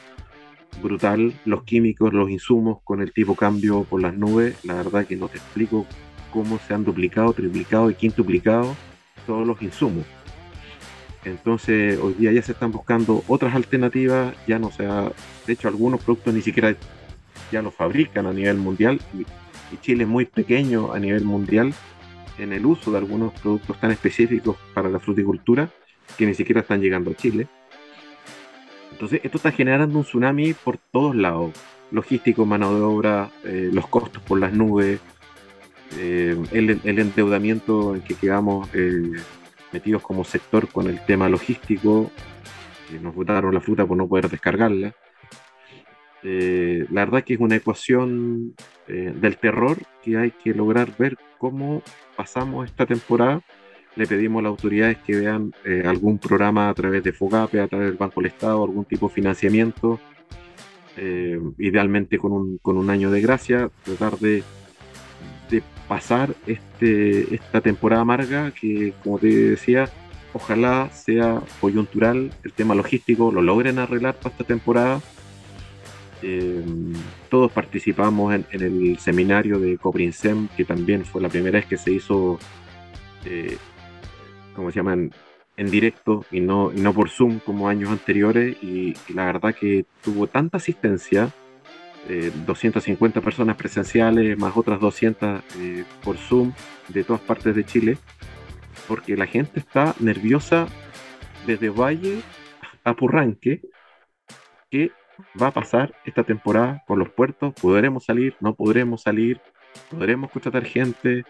[0.81, 1.33] brutal.
[1.45, 5.27] Los químicos, los insumos con el tipo cambio por las nubes, la verdad que no
[5.27, 5.85] te explico
[6.31, 8.75] cómo se han duplicado, triplicado y quintuplicado
[9.25, 10.05] todos los insumos.
[11.25, 15.11] Entonces, hoy día ya se están buscando otras alternativas, ya no sea,
[15.45, 16.75] de hecho, algunos productos ni siquiera
[17.51, 19.21] ya los fabrican a nivel mundial y,
[19.73, 21.73] y Chile es muy pequeño a nivel mundial
[22.37, 25.69] en el uso de algunos productos tan específicos para la fruticultura
[26.17, 27.47] que ni siquiera están llegando a Chile.
[28.91, 31.51] Entonces, esto está generando un tsunami por todos lados.
[31.91, 34.99] Logístico, mano de obra, eh, los costos por las nubes,
[35.97, 39.11] eh, el, el endeudamiento en que quedamos eh,
[39.71, 42.11] metidos como sector con el tema logístico,
[42.89, 44.93] que nos botaron la fruta por no poder descargarla.
[46.23, 48.53] Eh, la verdad que es una ecuación
[48.87, 51.81] eh, del terror que hay que lograr ver cómo
[52.15, 53.41] pasamos esta temporada.
[53.95, 57.67] Le pedimos a las autoridades que vean eh, algún programa a través de FOGAPE, a
[57.67, 59.99] través del Banco del Estado, algún tipo de financiamiento,
[60.97, 64.43] eh, idealmente con un, con un año de gracia, tratar de
[65.89, 69.89] pasar este, esta temporada amarga que, como te decía,
[70.33, 75.01] ojalá sea coyuntural, el tema logístico lo logren arreglar para esta temporada.
[76.21, 76.63] Eh,
[77.29, 81.91] todos participamos en, el seminario de Coprinsem, que también fue la primera vez que se
[81.91, 82.37] hizo,
[83.25, 83.57] eh,
[84.55, 85.11] como se llaman,
[85.57, 88.55] en directo y no, y no por Zoom como años anteriores.
[88.61, 91.33] Y la verdad que tuvo tanta asistencia,
[92.07, 96.53] eh, 250 personas presenciales, más otras 200 eh, por Zoom
[96.87, 97.97] de todas partes de Chile,
[98.87, 100.67] porque la gente está nerviosa
[101.45, 102.21] desde Valle
[102.83, 103.61] a Purranque,
[104.71, 104.91] que
[105.39, 109.41] va a pasar esta temporada por los puertos, podremos salir, no podremos salir,
[109.89, 111.25] podremos contratar gente.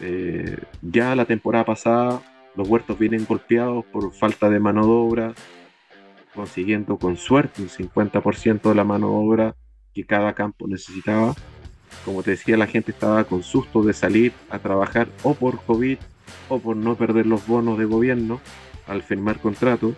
[0.00, 2.22] Eh, ya la temporada pasada
[2.54, 5.34] los huertos vienen golpeados por falta de mano de obra,
[6.34, 9.56] consiguiendo con suerte un 50% de la mano de obra
[9.94, 11.34] que cada campo necesitaba.
[12.04, 15.98] Como te decía, la gente estaba con susto de salir a trabajar o por COVID
[16.48, 18.40] o por no perder los bonos de gobierno
[18.86, 19.94] al firmar contrato.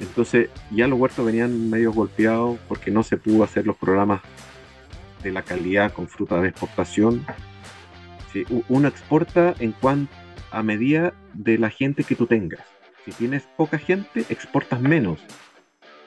[0.00, 4.20] Entonces ya los huertos venían medio golpeados porque no se pudo hacer los programas
[5.22, 7.24] de la calidad con fruta de exportación.
[8.32, 10.14] Sí, uno exporta en cuanto
[10.50, 12.60] a medida de la gente que tú tengas.
[13.04, 15.20] Si tienes poca gente, exportas menos.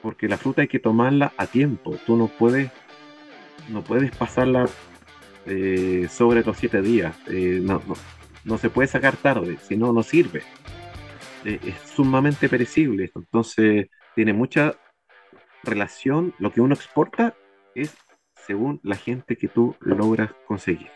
[0.01, 1.97] Porque la fruta hay que tomarla a tiempo.
[2.05, 2.71] Tú no puedes,
[3.69, 4.67] no puedes pasarla
[5.45, 7.15] eh, sobre los siete días.
[7.27, 7.81] Eh, no,
[8.45, 10.43] no- se puede sacar tarde, si no, no sirve.
[11.45, 13.11] Eh, es sumamente perecible.
[13.15, 14.75] Entonces, tiene mucha
[15.63, 16.33] relación.
[16.39, 17.35] Lo que uno exporta
[17.75, 17.95] es
[18.47, 20.89] según la gente que tú logras conseguir.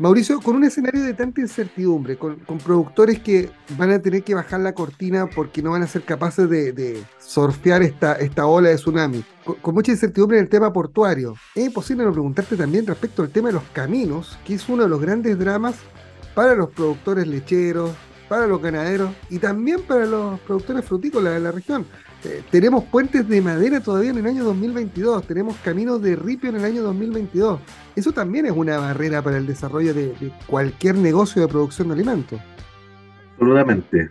[0.00, 4.60] Mauricio, con un escenario de tanta incertidumbre, con, productores que van a tener que bajar
[4.60, 8.76] la cortina porque no van a ser capaces de, de surfear esta, esta ola de
[8.76, 13.20] tsunami, con, con mucha incertidumbre en el tema portuario, es imposible no preguntarte también respecto
[13.20, 15.74] al tema de los caminos, que es uno de los grandes dramas
[16.34, 17.90] para los productores lecheros,
[18.26, 21.84] para los ganaderos y también para los productores frutícolas de la región.
[22.22, 26.56] Eh, tenemos puentes de madera todavía en el año 2022, tenemos caminos de ripio en
[26.56, 27.60] el año 2022.
[27.96, 30.12] Eso también es una barrera para el desarrollo de,
[30.46, 32.38] cualquier negocio de producción de alimentos.
[33.32, 34.10] Absolutamente.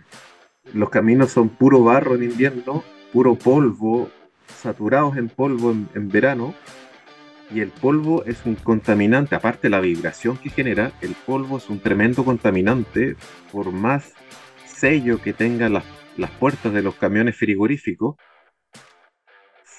[0.72, 2.82] Los caminos son puro barro en invierno,
[3.12, 4.08] puro polvo,
[4.60, 6.54] saturados en polvo en, en verano.
[7.52, 11.68] Y el polvo es un contaminante, aparte de la vibración que genera, el polvo es
[11.68, 13.16] un tremendo contaminante.
[13.52, 14.14] Por más
[14.66, 15.84] sello que tengan las,
[16.16, 18.16] las puertas de los camiones frigoríficos,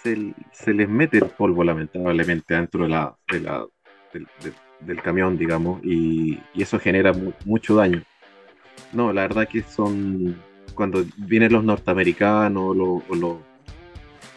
[0.03, 3.65] se, se les mete el polvo lamentablemente dentro de la, de la-
[4.79, 8.01] del, camión, digamos, y, y eso genera mu- mucho daño.
[8.93, 10.35] No, la verdad que son
[10.75, 13.03] cuando vienen los norteamericanos los,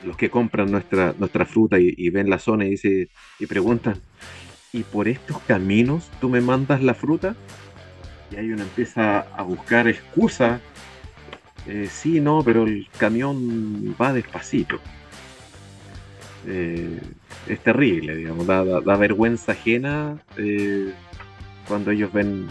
[0.04, 3.08] los que compran nuestra, nuestra fruta y, y ven la zona y, dice,
[3.40, 3.94] y preguntan,
[4.72, 7.34] ¿y por estos caminos tú me mandas la fruta?
[8.30, 10.60] Y ahí uno empieza a buscar excusas.
[11.66, 14.78] Eh, sí, no, pero el camión va despacito.
[16.46, 17.00] Eh,
[17.48, 20.92] es terrible, digamos, da, vergüenza ajena eh,
[21.66, 22.48] cuando ellos ven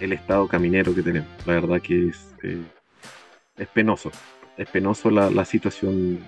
[0.00, 1.28] el estado caminero que tenemos.
[1.46, 2.62] La verdad que es, eh,
[3.56, 4.10] es penoso.
[4.56, 6.20] Es penoso la, la situación,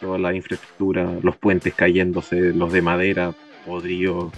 [0.00, 3.34] toda la infraestructura, los puentes cayéndose, los de madera,
[3.66, 4.32] podridos.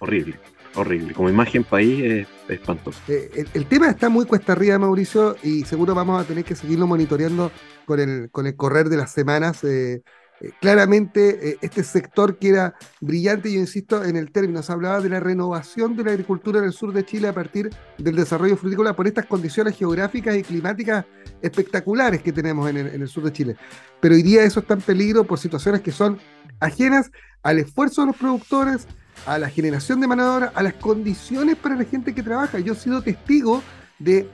[0.00, 0.34] Horrible,
[0.74, 1.14] horrible.
[1.14, 3.00] Como imagen país es espantoso.
[3.08, 6.86] Eh, el, tema está muy cuesta arriba, Mauricio, y seguro vamos a tener que seguirlo
[6.86, 7.50] monitoreando
[7.84, 9.64] con el, con el correr de las semanas.
[9.64, 10.02] eh,
[10.40, 15.08] eh, claramente, este sector que era brillante, yo insisto en el término, se hablaba de
[15.08, 18.96] la renovación de la agricultura en el sur de Chile a partir del desarrollo frutícola
[18.96, 21.04] por estas condiciones geográficas y climáticas
[21.40, 23.56] espectaculares que tenemos en el, en el sur de Chile.
[24.00, 26.18] Pero hoy día eso está en peligro por situaciones que son
[26.58, 27.10] ajenas
[27.42, 28.86] al esfuerzo de los productores,
[29.26, 32.58] a la generación de mano de obra, a las condiciones para la gente que trabaja.
[32.58, 33.62] Yo he sido testigo
[33.98, 34.28] de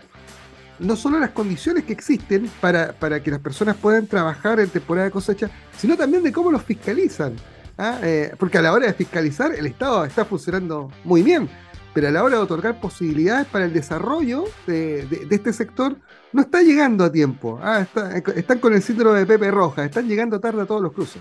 [0.79, 5.07] no solo las condiciones que existen para, para que las personas puedan trabajar en temporada
[5.07, 7.35] de cosecha, sino también de cómo los fiscalizan.
[7.77, 7.99] ¿ah?
[8.03, 11.49] Eh, porque a la hora de fiscalizar el Estado está funcionando muy bien,
[11.95, 15.97] pero a la hora de otorgar posibilidades para el desarrollo de, de- de este sector
[16.33, 17.59] no está llegando a tiempo.
[17.63, 20.93] Ah, está- están con el síndrome de Pepe Roja, están llegando tarde a todos los
[20.93, 21.21] cruces.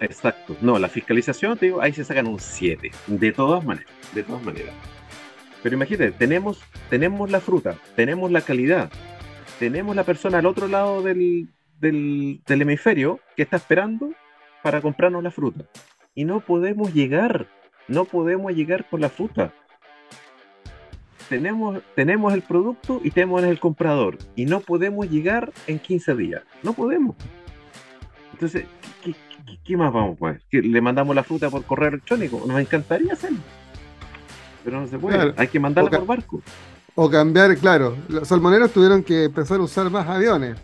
[0.00, 0.56] Exacto.
[0.60, 2.90] No, la fiscalización, te digo, ahí se sacan un 7.
[3.06, 3.90] De todas maneras.
[4.14, 4.74] De todas maneras.
[5.62, 8.90] Pero imagínate, tenemos, tenemos la fruta, tenemos la calidad,
[9.58, 11.48] tenemos la persona al otro lado del,
[11.80, 14.12] del, del hemisferio que está esperando
[14.62, 15.64] para comprarnos la fruta.
[16.14, 17.46] Y no podemos llegar,
[17.88, 19.54] no podemos llegar con la fruta.
[21.30, 24.18] Tenemos, tenemos el producto y tenemos el comprador.
[24.36, 26.42] Y no podemos llegar en 15 días.
[26.62, 27.16] No podemos.
[28.34, 28.66] Entonces,
[29.02, 29.14] ¿qué,
[29.46, 30.42] qué- qué más vamos a hacer?
[30.50, 32.42] ¿Que ¿Le mandamos la fruta por correo electrónico?
[32.46, 33.38] Nos encantaría hacerlo.
[34.64, 35.16] Pero no se puede.
[35.16, 35.34] Claro.
[35.36, 36.42] Hay que mandarla por barco.
[36.94, 40.56] O cambiar, claro, los salmoneros tuvieron que empezar a usar más aviones,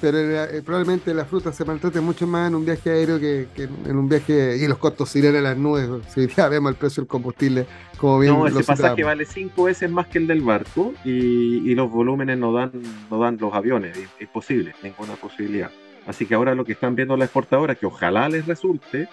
[0.00, 3.62] pero eh, probablemente la fruta se maltrate mucho más en un viaje aéreo que, que
[3.62, 7.02] en un viaje, y los costos irán a las nubes, si ya vemos el precio
[7.02, 7.66] del combustible,
[7.98, 11.74] como bien No, ese pasaje vale cinco veces más que el del barco y, y
[11.76, 12.72] los volúmenes no dan,
[13.08, 13.96] no dan los aviones.
[13.96, 15.70] Es imposible, ninguna posibilidad.
[16.06, 19.08] Así que ahora lo que están viendo las exportadoras, que ojalá les resulte,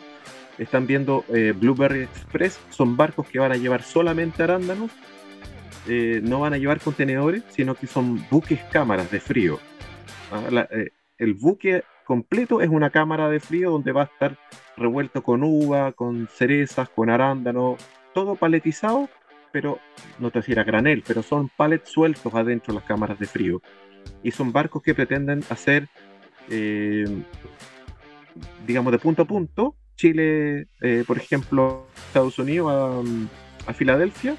[0.57, 4.91] están viendo eh, Blueberry Express, son barcos que van a llevar solamente arándanos,
[5.87, 9.59] eh, no van a llevar contenedores, sino que son buques cámaras de frío.
[10.31, 14.37] Ah, eh, el buque completo es una cámara de frío donde va a estar
[14.77, 17.77] revuelto con uva, con cerezas, con arándano,
[18.13, 19.09] todo paletizado,
[19.51, 19.79] pero
[20.19, 23.61] no te decir granel, pero son palets sueltos adentro de las cámaras de frío.
[24.21, 25.87] Y son barcos que pretenden hacer,
[26.49, 27.05] eh,
[28.65, 29.75] digamos, de punto a punto.
[29.95, 33.05] Chile, eh, por ejemplo, Estados Unidos
[33.65, 34.35] a, Filadelfia,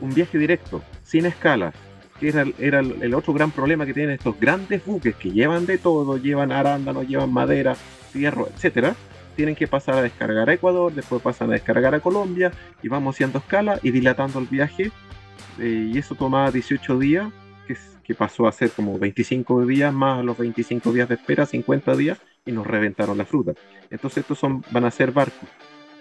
[0.00, 1.74] un viaje directo, sin escalas,
[2.18, 5.78] que era, era el, otro gran problema que tienen estos grandes buques que llevan de
[5.78, 8.96] todo, llevan arándanos, llevan madera, fierro, etcétera.
[9.36, 12.50] Tienen que pasar a descargar a Ecuador, después pasan a descargar a Colombia
[12.82, 14.90] y vamos haciendo escala y dilatando el viaje.
[15.58, 17.28] eh, y eso toma 18 días,
[18.14, 22.52] pasó a ser como 25 días más los 25 días de espera, 50 días, y
[22.52, 23.52] nos reventaron la fruta.
[23.90, 25.48] Entonces estos son, van a ser barcos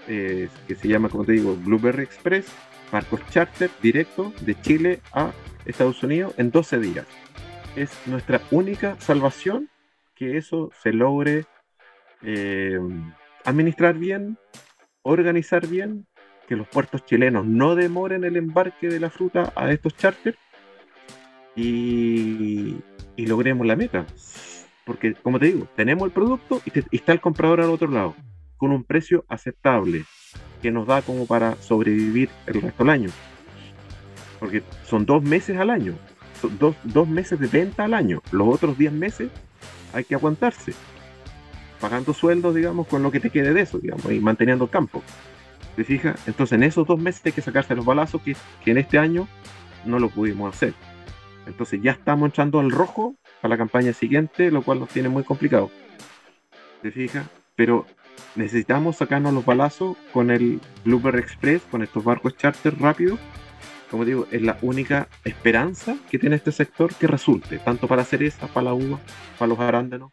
[0.08, 2.48] eh, que se llama, como te digo, Blueberry Express,
[2.92, 5.32] barcos charter directo de Chile a
[5.66, 7.06] Estados Unidos en 12 días.
[7.76, 9.70] Es nuestra única salvación
[10.16, 11.46] que eso se logre
[12.24, 12.80] eh,
[13.46, 14.38] administrar bien,
[15.04, 16.08] organizar bien,
[16.48, 20.38] que los puertos chilenos no demoren el embarque de la fruta a estos charters
[21.60, 24.06] y, logremos la meta.
[24.86, 28.16] Porque, como te digo, tenemos el producto y está el comprador al otro lado,
[28.58, 30.06] con un precio aceptable
[30.62, 33.10] que nos da como para sobrevivir el resto del año.
[34.40, 35.96] Porque son dos meses al año.
[36.42, 38.22] son dos, dos meses de venta al año.
[38.32, 39.30] Los otros 10 meses
[39.94, 40.74] hay que aguantarse.
[41.80, 45.04] Pagando sueldos, digamos, con lo que te quede de eso, digamos, y manteniendo el campo.
[45.76, 46.20] ¿Te fijas?
[46.28, 49.28] Entonces en esos dos meses hay que sacarse los balazos que, que en este año
[49.86, 50.74] no lo pudimos hacer.
[51.50, 55.24] Entonces ya estamos entrando al rojo para la campaña siguiente, lo cual nos tiene muy
[55.24, 55.72] complicado.
[56.82, 57.28] ¿Te fijas?
[57.56, 57.86] Pero
[58.36, 63.20] necesitamos sacarnos los balazos con el Blooper Express, con estos barcos charter rápidos.
[63.90, 68.06] Como digo, es la única esperanza que tiene este sector que resulte, tanto para la
[68.06, 69.00] cereza, para la uva,
[69.38, 70.12] para los arándanos.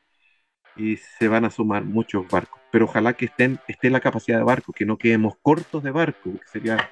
[0.74, 2.61] Y se van a sumar muchos barcos.
[2.72, 6.32] Pero ojalá que estén, esté la capacidad de barco, que no quedemos cortos de barco,
[6.32, 6.91] que sería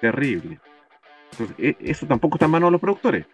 [0.00, 0.58] terrible.
[1.38, 3.26] Entonces, e- eso tampoco está en manos de los productores.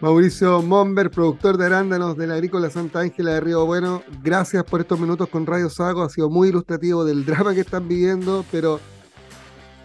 [0.00, 4.80] Mauricio Momber, productor de arándanos de la Agrícola Santa Ángela de Río Bueno, gracias por
[4.80, 8.80] estos minutos con Radio Sago, ha sido muy ilustrativo del drama que están viviendo, pero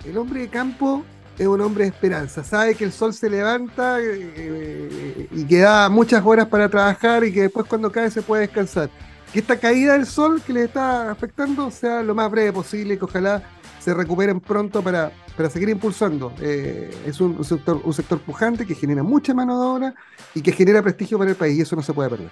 [0.05, 1.03] el hombre de campo
[1.37, 5.59] es un hombre de esperanza, sabe que el sol se levanta eh, eh, y que
[5.59, 8.89] da muchas horas para trabajar y que después cuando cae se puede descansar.
[9.31, 12.97] Que esta caída del sol que le está afectando sea lo más breve posible y
[12.97, 13.43] que ojalá
[13.79, 16.33] se recuperen pronto para, para seguir impulsando.
[16.41, 19.95] Eh, es un, un sector, un sector pujante que genera mucha mano de obra
[20.35, 22.29] y que genera prestigio para el país y eso no se puede perder.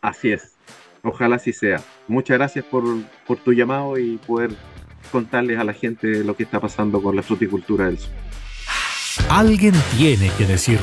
[0.00, 0.52] Así es.
[1.02, 1.80] Ojalá así sea.
[2.08, 2.84] Muchas gracias por,
[3.26, 4.50] por tu llamado y poder
[5.10, 8.10] contarles a la gente lo que está pasando con la fruticultura del sur.
[9.28, 10.80] Alguien tiene que decirlo.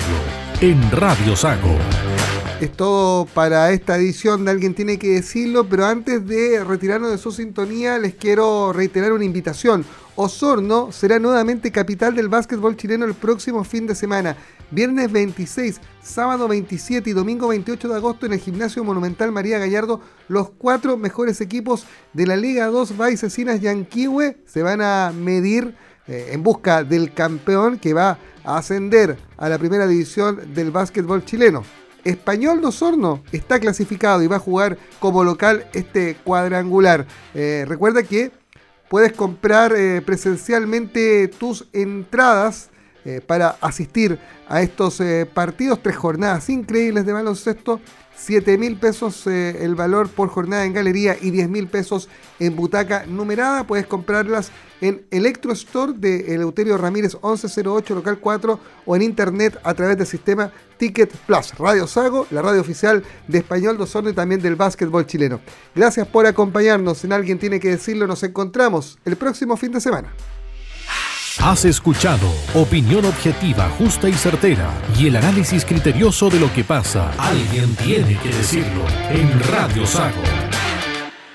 [0.62, 1.78] En Radio Sago.
[2.60, 7.18] Es todo para esta edición de Alguien tiene que decirlo, pero antes de retirarnos de
[7.18, 9.86] su sintonía les quiero reiterar una invitación.
[10.18, 14.36] Osorno será nuevamente capital del básquetbol chileno el próximo fin de semana.
[14.72, 20.01] Viernes 26, sábado 27 y domingo 28 de agosto en el Gimnasio Monumental María Gallardo,
[20.28, 25.76] los cuatro mejores equipos de la Liga 2 Vaicecinas Yanquihue se van a medir
[26.07, 31.24] eh, en busca del campeón que va a ascender a la primera división del básquetbol
[31.24, 31.64] chileno.
[32.04, 37.06] Español de Osorno está clasificado y va a jugar como local este cuadrangular.
[37.34, 38.32] Eh, recuerda que
[38.89, 42.70] puedes comprar eh, presencialmente tus entradas
[43.06, 45.02] eh, para asistir a estos
[45.34, 45.82] partidos.
[45.82, 47.80] Tres jornadas increíbles de baloncesto.
[48.20, 52.09] 7 mil pesos eh, el valor por jornada en galería y 10 mil pesos
[52.39, 53.65] en butaca numerada.
[53.65, 54.51] Puedes comprarlas
[54.82, 60.07] en Electro Store de Eleuterio Ramírez 1108 local 4 o en internet a través del
[60.07, 61.53] sistema Ticket Plus.
[61.55, 65.39] Radio Sago, la radio oficial de Español de Osorno y también del básquetbol chileno.
[65.74, 67.03] Gracias por acompañarnos.
[67.03, 68.05] En Alguien tiene que decirlo.
[68.05, 70.13] Nos encontramos el próximo fin de semana.
[71.38, 77.11] Has escuchado opinión objetiva, justa y certera y el análisis criterioso de lo que pasa.
[77.17, 80.23] Alguien tiene que decirlo en Radio Sago.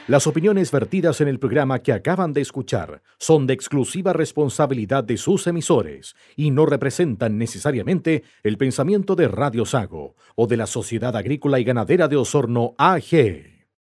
[0.07, 5.17] Las opiniones vertidas en el programa que acaban de escuchar son de exclusiva responsabilidad de
[5.17, 11.17] sus emisores y no representan necesariamente el pensamiento de Radio Sago o de la Sociedad
[11.17, 13.54] Agrícola y Ganadera de Osorno AG.